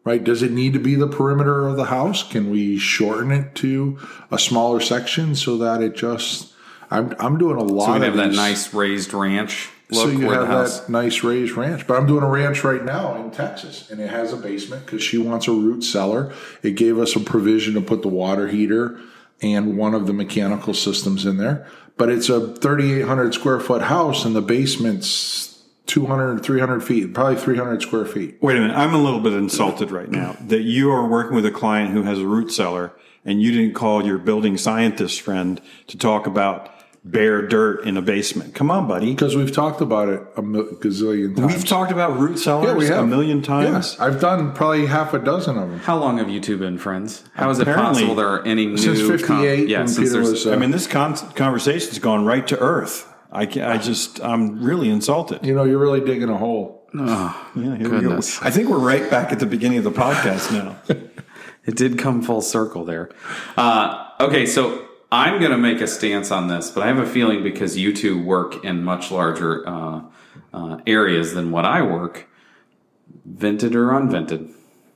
Right? 0.04 0.24
Does 0.24 0.42
it 0.42 0.52
need 0.52 0.74
to 0.74 0.80
be 0.80 0.96
the 0.96 1.08
perimeter 1.08 1.68
of 1.68 1.76
the 1.76 1.86
house? 1.86 2.24
Can 2.24 2.50
we 2.50 2.80
shorten 2.80 3.32
it 3.32 3.54
to 3.56 4.00
a 4.32 4.40
smaller 4.40 4.80
section 4.80 5.36
so 5.36 5.58
that 5.58 5.84
it 5.84 5.96
just 5.96 6.52
I'm 6.90 7.14
I'm 7.20 7.38
doing 7.38 7.58
a 7.58 7.64
lot 7.64 7.86
So 7.86 7.92
we 7.92 7.98
of 7.98 8.04
have 8.04 8.16
that 8.16 8.32
nice 8.36 8.74
raised 8.74 9.14
ranch 9.14 9.70
so 9.92 10.08
you 10.08 10.28
where 10.28 10.42
the 10.42 10.46
have 10.46 10.48
house. 10.48 10.80
that 10.82 10.90
nice 10.90 11.24
raised 11.24 11.54
ranch. 11.54 11.88
But 11.88 11.98
I'm 11.98 12.06
doing 12.06 12.24
a 12.24 12.30
ranch 12.30 12.64
right 12.64 12.84
now 12.84 13.16
in 13.16 13.32
Texas, 13.32 13.90
and 13.90 14.00
it 14.00 14.10
has 14.10 14.34
a 14.34 14.38
basement 14.38 14.86
because 14.86 15.02
she 15.02 15.18
wants 15.18 15.48
a 15.48 15.52
root 15.52 15.84
cellar. 15.84 16.34
It 16.62 16.72
gave 16.72 17.00
us 17.00 17.16
a 17.16 17.20
provision 17.20 17.74
to 17.74 17.82
put 17.82 18.02
the 18.02 18.08
water 18.08 18.48
heater 18.48 19.00
and 19.42 19.78
one 19.78 19.94
of 19.94 20.06
the 20.06 20.14
mechanical 20.14 20.74
systems 20.74 21.26
in 21.26 21.38
there. 21.38 21.68
But 21.98 22.10
it's 22.10 22.30
a 22.30 22.56
3,800 22.56 23.34
square 23.34 23.60
foot 23.60 23.84
house, 23.84 24.26
and 24.26 24.36
the 24.36 24.42
basement's 24.42 25.64
200, 25.88 26.44
300 26.44 26.82
feet, 26.82 27.14
probably 27.14 27.36
300 27.36 27.82
square 27.82 28.06
feet. 28.06 28.38
Wait 28.42 28.58
a 28.58 28.60
minute. 28.60 28.78
I'm 28.78 28.94
a 28.94 29.02
little 29.02 29.20
bit 29.20 29.34
insulted 29.34 29.90
right 29.90 30.10
now 30.10 30.38
that 30.48 30.62
you 30.62 30.92
are 30.92 31.08
working 31.08 31.36
with 31.36 31.46
a 31.48 31.52
client 31.52 31.92
who 31.92 32.04
has 32.04 32.20
a 32.20 32.28
root 32.28 32.52
cellar 32.52 32.94
and 33.26 33.42
you 33.42 33.52
didn't 33.52 33.74
call 33.74 34.06
your 34.06 34.20
building 34.20 34.56
scientist 34.56 35.20
friend 35.22 35.60
to 35.88 35.98
talk 35.98 36.28
about 36.28 36.72
bare 37.04 37.42
dirt 37.48 37.86
in 37.86 37.96
a 37.98 38.02
basement. 38.02 38.54
Come 38.54 38.70
on, 38.70 38.88
buddy. 38.88 39.12
Because 39.12 39.36
we've 39.36 39.52
talked 39.52 39.82
about 39.82 40.10
it 40.10 40.22
a 40.36 40.42
mil- 40.42 40.66
gazillion 40.76 41.36
times. 41.36 41.54
We've 41.56 41.66
talked 41.66 41.92
about 41.92 42.20
root 42.20 42.38
cellars 42.40 42.68
Yeah, 42.68 42.74
we 42.76 42.86
have. 42.88 43.04
a 43.04 43.08
million 43.08 43.42
times. 43.42 43.96
Yeah, 43.98 44.06
I've 44.06 44.20
done 44.20 44.52
probably 44.54 44.86
half 44.86 45.14
a 45.14 45.20
dozen 45.20 45.58
of 45.58 45.70
them. 45.70 45.80
How 45.80 45.98
long 45.98 46.18
have 46.18 46.30
you 46.30 46.40
two 46.42 46.58
been 46.58 46.78
friends? 46.78 47.24
How 47.36 47.50
is 47.50 47.60
Apparently- 47.60 47.90
it 48.04 48.06
possible 48.06 48.16
there 48.16 48.28
are 48.28 48.46
any 48.46 48.66
new 48.66 48.78
Since 48.78 49.02
58, 49.02 49.70
yeah, 49.70 49.86
since 49.86 49.98
Peter 49.98 50.12
there's- 50.12 50.30
was. 50.32 50.48
Uh, 50.48 50.52
I 50.52 50.56
mean, 50.58 50.72
this 50.72 50.88
con- 50.88 51.16
conversation's 51.36 52.00
gone 52.00 52.26
right 52.26 52.46
to 52.48 52.60
earth. 52.60 53.08
I, 53.32 53.46
ca- 53.46 53.64
I 53.70 53.78
just, 53.78 54.22
I'm 54.24 54.62
really 54.62 54.90
insulted. 54.90 55.46
you 55.46 55.54
know, 55.56 55.64
you're 55.64 55.78
really 55.78 56.02
digging 56.02 56.30
a 56.30 56.38
hole. 56.38 56.88
Yeah, 56.94 57.34
here 57.54 57.72
we 57.72 57.78
go. 57.84 57.90
Goodness. 58.02 58.42
I 58.42 58.50
think 58.50 58.68
we're 58.68 58.80
right 58.80 59.08
back 59.12 59.32
at 59.32 59.40
the 59.40 59.46
beginning 59.46 59.78
of 59.78 59.84
the 59.84 59.92
podcast 59.92 60.52
now. 60.52 60.76
It 61.66 61.76
did 61.76 62.00
come 62.00 62.24
full 62.24 62.42
circle 62.42 62.84
there. 62.84 63.10
Uh, 63.56 64.04
okay, 64.22 64.48
so 64.48 64.88
I'm 65.12 65.40
going 65.40 65.52
to 65.52 65.58
make 65.58 65.82
a 65.82 65.88
stance 65.88 66.32
on 66.32 66.48
this, 66.48 66.70
but 66.70 66.84
I 66.84 66.88
have 66.88 67.00
a 67.00 67.06
feeling 67.06 67.42
because 67.42 67.78
you 67.78 67.96
two 67.96 68.22
work 68.22 68.64
in 68.64 68.84
much 68.84 69.10
larger 69.10 69.68
uh, 69.68 70.02
uh, 70.54 70.78
areas 70.86 71.34
than 71.34 71.50
what 71.50 71.66
I 71.66 71.82
work, 71.82 72.28
vented 73.26 73.76
or 73.76 73.88
unvented. 73.90 74.54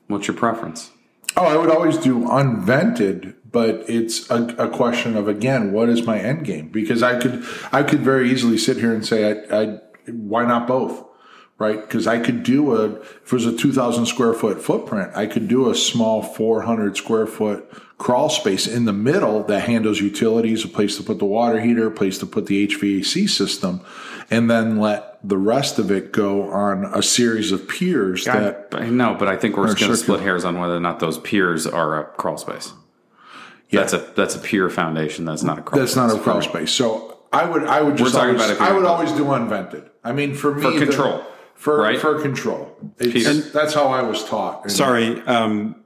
What's 0.08 0.28
your 0.28 0.38
preference? 0.38 0.92
Oh, 1.36 1.46
I 1.46 1.58
would 1.58 1.72
always 1.72 1.98
do 1.98 2.26
unvented, 2.26 3.36
but 3.52 3.84
it's 3.90 4.30
a, 4.30 4.44
a 4.60 4.70
question 4.70 5.18
of 5.18 5.28
again, 5.28 5.72
what 5.72 5.90
is 5.90 6.06
my 6.06 6.20
end 6.20 6.46
game? 6.46 6.70
Because 6.70 7.02
I 7.02 7.20
could, 7.20 7.44
I 7.72 7.82
could 7.82 8.02
very 8.02 8.30
easily 8.30 8.60
sit 8.60 8.78
here 8.78 8.94
and 8.94 9.04
say, 9.04 9.32
I, 9.50 9.62
I 9.62 9.80
why 10.12 10.46
not 10.46 10.68
both, 10.68 11.04
right? 11.58 11.80
Because 11.82 12.08
I 12.08 12.20
could 12.20 12.44
do 12.44 12.76
a, 12.76 12.86
if 12.86 13.26
it 13.26 13.34
was 13.34 13.46
a 13.46 13.56
two 13.56 13.72
thousand 13.72 14.06
square 14.06 14.34
foot 14.34 14.62
footprint, 14.62 15.12
I 15.16 15.26
could 15.28 15.48
do 15.48 15.70
a 15.70 15.76
small 15.76 16.22
four 16.22 16.62
hundred 16.62 16.98
square 16.98 17.28
foot 17.28 17.72
crawl 17.98 18.30
space 18.30 18.68
in 18.68 18.86
the 18.86 18.94
middle 18.94 19.44
that 19.44 19.62
handles 19.62 20.02
utilities, 20.02 20.66
a 20.66 20.68
place 20.68 20.98
to 20.98 21.04
put 21.04 21.20
the 21.20 21.26
water 21.26 21.62
heater, 21.62 21.88
a 21.88 21.92
place 21.92 22.18
to 22.18 22.26
put 22.26 22.48
the 22.48 22.68
HVAC 22.68 23.30
system, 23.30 23.80
and 24.30 24.50
then 24.50 24.78
let 24.78 25.20
the 25.26 25.38
rest 25.38 25.80
of 25.80 25.90
it 25.90 26.12
go 26.12 26.52
on 26.52 26.86
a 26.94 27.02
series 27.02 27.52
of 27.54 27.68
piers 27.68 28.26
that. 28.26 28.68
I, 28.74 28.80
I 28.80 28.90
know, 28.90 29.16
but 29.18 29.28
I 29.30 29.38
think 29.38 29.56
we're 29.56 29.68
just 29.68 29.80
going 29.80 29.92
to 29.92 29.98
split 29.98 30.20
hairs 30.20 30.44
on 30.44 30.60
whether 30.60 30.76
or 30.76 30.82
not 30.82 31.00
those 31.00 31.18
piers 31.18 31.66
are 31.66 32.02
a 32.02 32.06
crawl 32.06 32.38
space. 32.38 32.74
Yeah. 33.70 33.80
That's 33.80 33.94
a 33.94 33.98
that's 34.16 34.36
a 34.36 34.40
pier 34.40 34.70
foundation. 34.70 35.26
That's 35.26 35.44
not 35.44 35.58
a 35.58 35.62
crawl. 35.62 35.80
That's 35.80 35.94
space. 35.94 36.10
not 36.10 36.16
a 36.16 36.20
crawl 36.20 36.42
space. 36.42 36.72
So 36.72 37.20
I 37.32 37.46
would 37.46 37.64
I 37.64 37.82
would 37.82 37.98
just 37.98 38.14
talking 38.14 38.40
always, 38.40 38.60
I 38.60 38.72
would 38.72 38.86
always 38.86 39.12
do 39.14 39.24
unvented. 39.26 39.90
I 40.04 40.12
mean 40.12 40.36
for 40.36 40.54
me 40.54 40.62
For 40.62 40.72
the- 40.72 40.86
control, 40.86 41.24
for 41.56 41.78
right? 41.78 42.00
for 42.00 42.22
control. 42.22 42.76
It's, 43.00 43.14
Peter. 43.14 43.34
that's 43.34 43.74
how 43.74 43.88
I 43.88 44.02
was 44.02 44.24
taught. 44.26 44.70
Sorry, 44.70 45.22
um, 45.22 45.84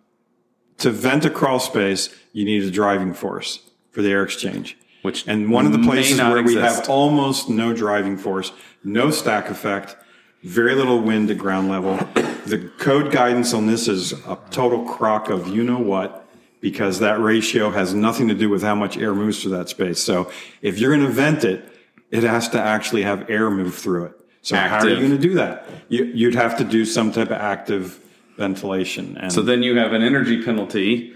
to 0.80 0.91
vent 0.91 1.25
a 1.25 1.30
crawl 1.30 1.60
space, 1.60 2.13
you 2.34 2.45
need 2.45 2.63
a 2.63 2.71
driving 2.71 3.13
force 3.13 3.60
for 3.91 4.01
the 4.01 4.12
air 4.12 4.23
exchange. 4.23 4.77
Which 5.01 5.27
and 5.27 5.51
one 5.51 5.65
of 5.65 5.71
the 5.71 5.80
places 5.80 6.17
not 6.17 6.34
where 6.34 6.43
we 6.43 6.56
have 6.56 6.89
almost 6.89 7.49
no 7.49 7.73
driving 7.73 8.17
force, 8.17 8.51
no 8.84 9.12
stack 9.12 9.49
effect, 9.49 9.95
very 10.43 10.75
little 10.75 10.99
wind 10.99 11.30
at 11.32 11.38
ground 11.38 11.69
level. 11.69 11.97
The 12.45 12.71
code 12.77 13.12
guidance 13.12 13.53
on 13.53 13.67
this 13.67 13.88
is 13.88 14.13
a 14.13 14.38
total 14.51 14.86
crock 14.86 15.30
of 15.30 15.47
you 15.47 15.63
know 15.63 15.80
what, 15.80 16.27
because 16.62 16.99
that 16.99 17.19
ratio 17.19 17.71
has 17.71 17.93
nothing 17.93 18.27
to 18.30 18.34
do 18.34 18.49
with 18.49 18.63
how 18.63 18.75
much 18.75 18.97
air 18.97 19.13
moves 19.13 19.41
through 19.41 19.51
that 19.51 19.69
space. 19.69 19.99
So 19.99 20.32
if 20.62 20.80
you're 20.80 20.95
going 20.95 21.08
to 21.08 21.13
vent 21.13 21.43
it, 21.43 21.71
it 22.10 22.23
has 22.23 22.49
to 22.49 22.62
actually 22.62 23.03
have 23.03 23.30
air 23.30 23.49
move 23.49 23.75
through 23.75 24.06
it. 24.06 24.16
So 24.47 24.55
how 24.55 24.77
are 24.77 24.88
you 24.88 24.95
going 24.95 25.12
to 25.12 25.17
do 25.17 25.33
that? 25.33 25.67
You, 25.89 26.05
you'd 26.05 26.36
have 26.36 26.57
to 26.60 26.63
do 26.63 26.86
some 26.86 27.12
type 27.12 27.27
of 27.27 27.33
active 27.33 27.99
ventilation. 28.38 29.17
And 29.17 29.33
So 29.33 29.41
then 29.41 29.62
you 29.62 29.75
have 29.75 29.91
an 29.91 30.01
energy 30.01 30.41
penalty 30.41 31.13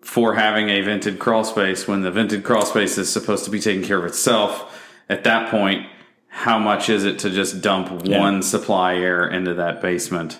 for 0.00 0.36
having 0.36 0.68
a 0.68 0.80
vented 0.82 1.18
crawl 1.18 1.42
space 1.42 1.88
when 1.88 2.02
the 2.02 2.12
vented 2.12 2.44
crawl 2.44 2.64
space 2.64 2.98
is 2.98 3.12
supposed 3.12 3.44
to 3.46 3.50
be 3.50 3.58
taking 3.58 3.82
care 3.82 3.98
of 3.98 4.04
itself. 4.04 4.80
At 5.08 5.24
that 5.24 5.50
point, 5.50 5.88
how 6.28 6.60
much 6.60 6.88
is 6.88 7.04
it 7.04 7.18
to 7.20 7.30
just 7.30 7.62
dump 7.62 7.90
one 8.06 8.42
supply 8.42 8.94
air 8.94 9.26
into 9.26 9.54
that 9.54 9.82
basement 9.82 10.38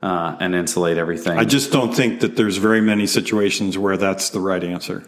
uh, 0.00 0.38
and 0.40 0.54
insulate 0.54 0.96
everything? 0.96 1.38
I 1.38 1.44
just 1.44 1.70
don't 1.70 1.94
think 1.94 2.20
that 2.20 2.36
there's 2.36 2.56
very 2.56 2.80
many 2.80 3.06
situations 3.06 3.76
where 3.76 3.98
that's 3.98 4.30
the 4.30 4.40
right 4.40 4.64
answer. 4.64 5.04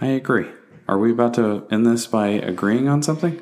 I 0.00 0.06
agree. 0.06 0.48
Are 0.88 0.98
we 0.98 1.12
about 1.12 1.34
to 1.34 1.64
end 1.70 1.86
this 1.86 2.08
by 2.08 2.26
agreeing 2.26 2.88
on 2.88 3.04
something? 3.04 3.40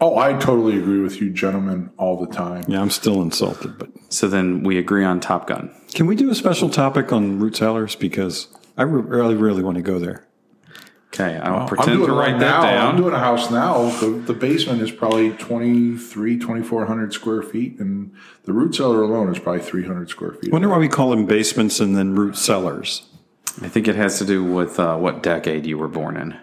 Oh, 0.00 0.16
I 0.18 0.32
totally 0.34 0.78
agree 0.78 1.00
with 1.00 1.20
you, 1.20 1.30
gentlemen, 1.30 1.90
all 1.96 2.18
the 2.24 2.26
time. 2.32 2.64
Yeah, 2.68 2.80
I'm 2.80 2.90
still 2.90 3.20
insulted, 3.22 3.78
but 3.78 3.90
So 4.08 4.28
then 4.28 4.62
we 4.62 4.78
agree 4.78 5.04
on 5.04 5.20
Top 5.20 5.46
Gun. 5.46 5.70
can 5.94 6.06
we 6.06 6.16
do 6.16 6.30
a 6.30 6.34
special 6.34 6.68
topic 6.70 7.12
on 7.12 7.38
root 7.38 7.56
cellars 7.56 7.94
because 7.96 8.48
I 8.76 8.82
re- 8.82 9.02
really, 9.02 9.34
really 9.34 9.62
want 9.62 9.76
to 9.76 9.82
go 9.82 9.98
there. 9.98 10.26
Okay, 11.12 11.36
I'll 11.38 11.62
I'm 11.62 11.66
pretend 11.68 12.04
to 12.06 12.12
write 12.12 12.32
one 12.34 12.40
that 12.40 12.46
now. 12.46 12.62
down. 12.62 12.88
I'm 12.90 12.96
doing 12.96 13.14
a 13.14 13.18
house 13.18 13.50
now. 13.50 13.90
The, 13.98 14.10
the 14.10 14.32
basement 14.32 14.80
is 14.80 14.92
probably 14.92 15.32
23, 15.32 16.38
2400 16.38 17.12
square 17.12 17.42
feet, 17.42 17.80
and 17.80 18.12
the 18.44 18.52
root 18.52 18.76
cellar 18.76 19.02
alone 19.02 19.28
is 19.34 19.40
probably 19.40 19.60
300 19.60 20.08
square 20.08 20.32
feet. 20.34 20.50
I 20.50 20.52
wonder 20.52 20.68
why 20.68 20.78
we 20.78 20.88
call 20.88 21.10
them 21.10 21.26
basements 21.26 21.80
and 21.80 21.96
then 21.96 22.14
root 22.14 22.36
cellars. 22.36 23.02
I 23.60 23.66
think 23.68 23.88
it 23.88 23.96
has 23.96 24.18
to 24.20 24.24
do 24.24 24.44
with 24.44 24.78
uh, 24.78 24.96
what 24.98 25.20
decade 25.20 25.66
you 25.66 25.76
were 25.78 25.88
born 25.88 26.16
in. 26.16 26.38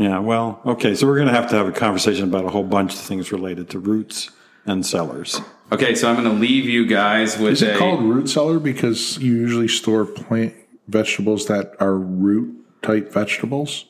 Yeah, 0.00 0.18
well, 0.18 0.60
okay, 0.64 0.94
so 0.94 1.06
we're 1.06 1.16
going 1.16 1.28
to 1.28 1.34
have 1.34 1.50
to 1.50 1.56
have 1.56 1.68
a 1.68 1.72
conversation 1.72 2.24
about 2.24 2.46
a 2.46 2.48
whole 2.48 2.64
bunch 2.64 2.94
of 2.94 3.00
things 3.00 3.32
related 3.32 3.68
to 3.70 3.78
roots 3.78 4.30
and 4.64 4.84
cellars. 4.86 5.40
Okay, 5.72 5.94
so 5.94 6.08
I'm 6.08 6.16
going 6.16 6.34
to 6.34 6.40
leave 6.40 6.64
you 6.64 6.86
guys 6.86 7.38
with 7.38 7.52
Is 7.52 7.62
it 7.62 7.76
a. 7.76 7.78
called 7.78 8.02
root 8.02 8.28
cellar 8.28 8.58
because 8.58 9.18
you 9.18 9.32
usually 9.34 9.68
store 9.68 10.06
plant 10.06 10.54
vegetables 10.88 11.46
that 11.46 11.74
are 11.80 11.96
root 11.96 12.56
type 12.82 13.12
vegetables? 13.12 13.84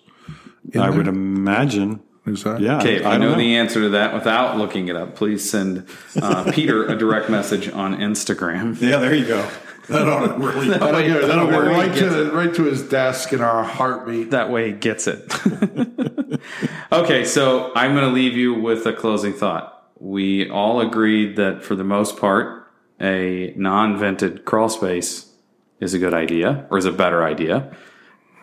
in 0.73 0.81
I 0.81 0.89
there? 0.89 0.99
would 0.99 1.07
imagine. 1.09 2.01
Is 2.27 2.43
that 2.45 2.61
Yeah, 2.61 2.79
Okay, 2.79 2.97
if 2.97 3.07
I 3.07 3.15
you 3.15 3.21
don't 3.21 3.33
know, 3.33 3.39
the 3.39 3.57
answer 3.57 3.81
to 3.81 3.89
that 3.91 4.13
without 4.13 4.59
looking 4.59 4.89
it 4.89 4.97
up, 4.97 5.15
please 5.17 5.49
send 5.49 5.87
uh, 6.21 6.51
Peter 6.53 6.87
a 6.87 6.97
direct 6.97 7.31
message 7.31 7.69
on 7.71 7.97
Instagram. 7.97 8.81
Yeah, 8.83 8.99
there 8.99 9.15
you 9.15 9.27
go. 9.27 9.49
That'll 9.91 10.39
really. 10.39 10.69
That'll 10.69 11.03
go, 11.03 11.27
that'll 11.27 11.47
go 11.47 11.57
where 11.57 11.71
he 11.71 11.77
right 11.77 11.95
to 11.95 12.01
gets 12.01 12.15
the, 12.15 12.31
right 12.33 12.55
to 12.55 12.65
his 12.65 12.83
desk 12.89 13.33
in 13.33 13.41
a 13.41 13.65
heartbeat. 13.65 14.31
That 14.31 14.51
way 14.51 14.69
he 14.69 14.73
gets 14.73 15.09
it. 15.09 15.21
okay, 16.93 17.25
so 17.25 17.73
I'm 17.75 17.95
going 17.95 18.07
to 18.07 18.13
leave 18.13 18.37
you 18.37 18.55
with 18.55 18.87
a 18.87 18.93
closing 18.93 19.33
thought. 19.33 19.91
We 19.99 20.49
all 20.49 20.81
agreed 20.81 21.37
that 21.37 21.63
for 21.65 21.75
the 21.75 21.85
most 21.85 22.17
part, 22.19 22.67
a 23.01 23.53
non 23.57 23.99
vented 23.99 24.45
crawl 24.45 24.69
space 24.69 25.33
is 25.81 25.93
a 25.93 25.99
good 25.99 26.15
idea 26.15 26.67
or 26.71 26.79
is 26.79 26.85
a 26.85 26.93
better 26.93 27.25
idea. 27.25 27.75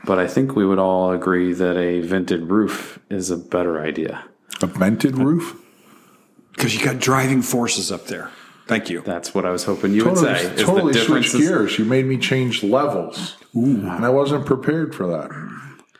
But 0.03 0.19
I 0.19 0.27
think 0.27 0.55
we 0.55 0.65
would 0.65 0.79
all 0.79 1.11
agree 1.11 1.53
that 1.53 1.77
a 1.77 2.01
vented 2.01 2.49
roof 2.49 2.99
is 3.09 3.29
a 3.29 3.37
better 3.37 3.81
idea. 3.81 4.23
A 4.61 4.67
vented 4.67 5.17
roof. 5.17 5.61
Because 6.51 6.75
you 6.75 6.83
got 6.83 6.99
driving 6.99 7.41
forces 7.41 7.91
up 7.91 8.07
there. 8.07 8.31
Thank 8.67 8.89
you. 8.89 9.01
That's 9.01 9.33
what 9.33 9.45
I 9.45 9.51
was 9.51 9.63
hoping 9.63 9.93
you 9.93 10.03
Totally, 10.03 10.27
would 10.31 10.37
say. 10.39 10.53
Is 10.55 10.61
totally 10.61 10.93
the 10.93 10.99
switched 10.99 11.33
is- 11.35 11.41
gears. 11.41 11.79
You 11.79 11.85
made 11.85 12.05
me 12.05 12.17
change 12.17 12.63
levels, 12.63 13.35
and 13.53 14.05
I 14.05 14.09
wasn't 14.09 14.45
prepared 14.45 14.93
for 14.93 15.07
that. 15.07 15.31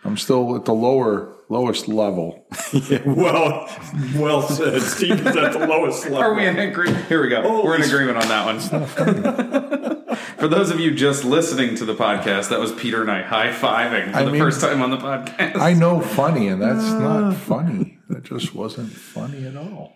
I'm 0.03 0.17
still 0.17 0.55
at 0.55 0.65
the 0.65 0.73
lower 0.73 1.33
lowest 1.49 1.87
level. 1.87 2.45
yeah, 2.73 3.01
well, 3.05 3.69
well 4.15 4.41
said. 4.41 4.81
Steve 4.81 5.25
is 5.25 5.35
at 5.35 5.53
the 5.53 5.67
lowest 5.67 6.03
level. 6.05 6.17
Are 6.21 6.33
we 6.33 6.45
in 6.45 6.57
agreement? 6.57 7.05
Here 7.07 7.21
we 7.21 7.29
go. 7.29 7.63
We're 7.63 7.75
in 7.75 7.83
agreement 7.83 8.17
on 8.17 8.27
that 8.27 8.45
one. 8.45 10.07
For 10.37 10.47
those 10.47 10.69
of 10.69 10.79
you 10.79 10.91
just 10.91 11.25
listening 11.25 11.75
to 11.75 11.85
the 11.85 11.95
podcast, 11.95 12.49
that 12.49 12.59
was 12.59 12.71
Peter 12.73 13.01
and 13.01 13.11
I 13.11 13.21
high 13.21 13.49
fiving 13.49 14.11
for 14.11 14.17
I 14.17 14.23
the 14.23 14.31
mean- 14.31 14.41
first 14.41 14.61
time 14.61 14.81
on 14.81 14.91
the 14.91 14.97
podcast. 14.97 15.57
I 15.57 15.73
know 15.73 15.99
funny, 15.99 16.47
and 16.47 16.61
that's 16.61 16.91
not 16.91 17.23
ah. 17.23 17.31
funny. 17.31 17.97
That 18.09 18.23
just 18.23 18.55
wasn't 18.55 18.91
funny 18.91 19.45
at 19.45 19.55
all. 19.57 19.93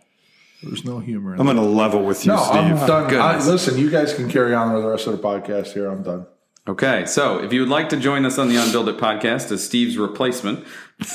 There 0.62 0.70
was 0.70 0.86
no 0.86 1.00
humor. 1.00 1.34
In 1.34 1.40
I'm 1.40 1.48
that. 1.48 1.54
going 1.56 1.66
to 1.66 1.72
level 1.74 2.04
with 2.04 2.26
you, 2.26 2.32
No, 2.34 2.38
I'm 2.38 2.76
done. 2.88 3.16
I, 3.16 3.44
listen, 3.44 3.78
you 3.78 3.90
guys 3.90 4.14
can 4.14 4.30
carry 4.30 4.54
on 4.54 4.74
with 4.74 4.84
the 4.84 4.90
rest 4.90 5.08
of 5.08 5.14
the 5.14 5.24
podcast 5.24 5.74
here. 5.74 5.88
I'm 5.90 6.04
done. 6.04 6.28
Okay, 6.68 7.06
so 7.08 7.40
if 7.44 7.52
you 7.52 7.62
would 7.62 7.70
like 7.70 7.90
to 7.90 7.98
join 7.98 8.24
us 8.24 8.38
on 8.38 8.48
the 8.48 8.56
Unbuild 8.56 8.88
It 8.88 8.98
podcast 9.00 9.52
as 9.52 9.64
Steve's 9.66 9.98
replacement, 9.98 10.64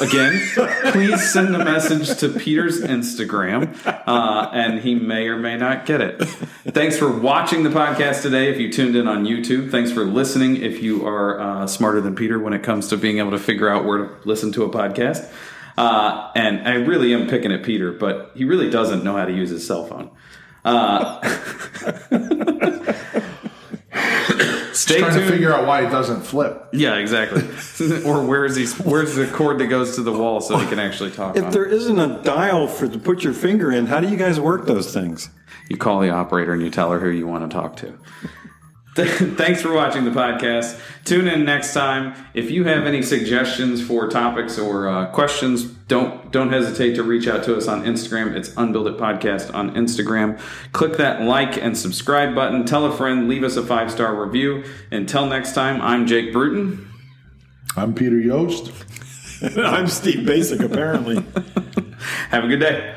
again, 0.01 0.41
please 0.91 1.33
send 1.33 1.55
a 1.55 1.65
message 1.65 2.19
to 2.19 2.31
Peter's 2.31 2.81
Instagram, 2.83 3.73
uh, 4.09 4.51
and 4.53 4.81
he 4.81 4.97
may 4.97 5.29
or 5.29 5.37
may 5.37 5.57
not 5.57 5.87
get 5.87 6.01
it. 6.01 6.21
Thanks 6.25 6.99
for 6.99 7.09
watching 7.09 7.63
the 7.63 7.71
podcast 7.71 8.23
today. 8.23 8.51
If 8.51 8.59
you 8.59 8.73
tuned 8.73 8.97
in 8.97 9.07
on 9.07 9.25
YouTube, 9.25 9.71
thanks 9.71 9.93
for 9.93 10.05
listening. 10.05 10.57
If 10.57 10.83
you 10.83 11.07
are 11.07 11.39
uh, 11.39 11.67
smarter 11.69 12.01
than 12.01 12.17
Peter 12.17 12.41
when 12.41 12.53
it 12.53 12.65
comes 12.65 12.89
to 12.89 12.97
being 12.97 13.19
able 13.19 13.31
to 13.31 13.39
figure 13.39 13.69
out 13.69 13.85
where 13.85 13.99
to 13.99 14.11
listen 14.25 14.51
to 14.51 14.65
a 14.65 14.69
podcast. 14.69 15.33
Uh, 15.77 16.31
and 16.35 16.67
I 16.67 16.75
really 16.75 17.13
am 17.15 17.29
picking 17.29 17.53
at 17.53 17.63
Peter, 17.63 17.93
but 17.93 18.33
he 18.35 18.45
really 18.45 18.71
doesn't 18.71 19.05
know 19.05 19.17
how 19.17 19.25
to 19.27 19.33
use 19.33 19.51
his 19.51 19.67
cell 19.67 19.87
phone. 19.87 20.11
Uh, 20.65 21.21
stay 24.73 24.99
Trying 24.99 25.19
to 25.21 25.27
figure 25.29 25.53
out 25.53 25.67
why 25.67 25.87
it 25.87 25.91
doesn't 25.91 26.23
flip. 26.23 26.69
yeah, 26.73 26.97
exactly. 26.97 27.43
or 28.05 28.25
where's 28.25 28.57
he? 28.57 28.67
Where's 28.83 29.15
the 29.15 29.27
cord 29.27 29.59
that 29.59 29.67
goes 29.67 29.97
to 29.97 30.03
the 30.03 30.13
wall 30.13 30.41
so 30.41 30.59
he 30.59 30.67
can 30.67 30.79
actually 30.79 31.11
talk? 31.11 31.37
If 31.37 31.45
on? 31.45 31.51
there 31.53 31.67
isn't 31.67 31.99
a 31.99 32.23
dial 32.23 32.67
for 32.69 32.89
to 32.89 32.99
put 32.99 33.23
your 33.23 33.33
finger 33.33 33.71
in, 33.71 33.87
how 33.87 34.01
do 34.01 34.09
you 34.09 34.17
guys 34.17 34.41
work 34.41 34.67
those 34.67 34.93
things? 34.93 35.31
You 35.69 35.77
call 35.77 36.01
the 36.01 36.11
operator 36.11 36.53
and 36.53 36.63
you 36.63 36.71
tell 36.71 36.91
her 36.91 37.01
who 37.01 37.11
you 37.11 37.27
want 37.27 37.49
to 37.51 37.55
talk 37.55 37.77
to. 37.77 37.99
Thanks 39.37 39.61
for 39.61 39.75
watching 39.75 40.07
the 40.07 40.11
podcast. 40.11 40.81
Tune 41.05 41.29
in 41.29 41.45
next 41.45 41.75
time. 41.75 42.15
If 42.33 42.51
you 42.51 42.65
have 42.65 42.87
any 42.87 43.03
suggestions 43.03 43.87
for 43.87 44.09
topics 44.09 44.59
or 44.59 44.89
uh, 44.89 45.11
questions, 45.11 45.65
don't 45.65 46.33
don't 46.33 46.49
hesitate 46.49 46.95
to 46.95 47.03
reach 47.03 47.29
out 47.29 47.45
to 47.45 47.55
us 47.59 47.69
on 47.69 47.85
Instagram. 47.85 48.35
It's 48.35 48.49
Unbuild 48.57 48.87
It 48.87 48.97
Podcast 48.97 49.53
on 49.53 49.75
Instagram. 49.75 50.41
Click 50.73 50.97
that 50.97 51.21
like 51.21 51.63
and 51.63 51.77
subscribe 51.77 52.35
button. 52.35 52.65
Tell 52.65 52.87
a 52.87 52.97
friend. 52.97 53.29
Leave 53.29 53.45
us 53.45 53.57
a 53.57 53.63
five 53.63 53.91
star 53.91 54.19
review. 54.19 54.65
Until 54.91 55.27
next 55.27 55.53
time, 55.53 55.83
I'm 55.83 56.07
Jake 56.07 56.33
Bruton. 56.33 56.91
I'm 57.77 57.93
Peter 57.93 58.19
Yost. 58.19 58.73
I'm 59.59 59.89
Steve 59.89 60.27
Baczek, 60.27 60.65
apparently. 60.65 61.17
Have 62.31 62.45
a 62.45 62.49
good 62.49 62.61
day. 62.61 62.95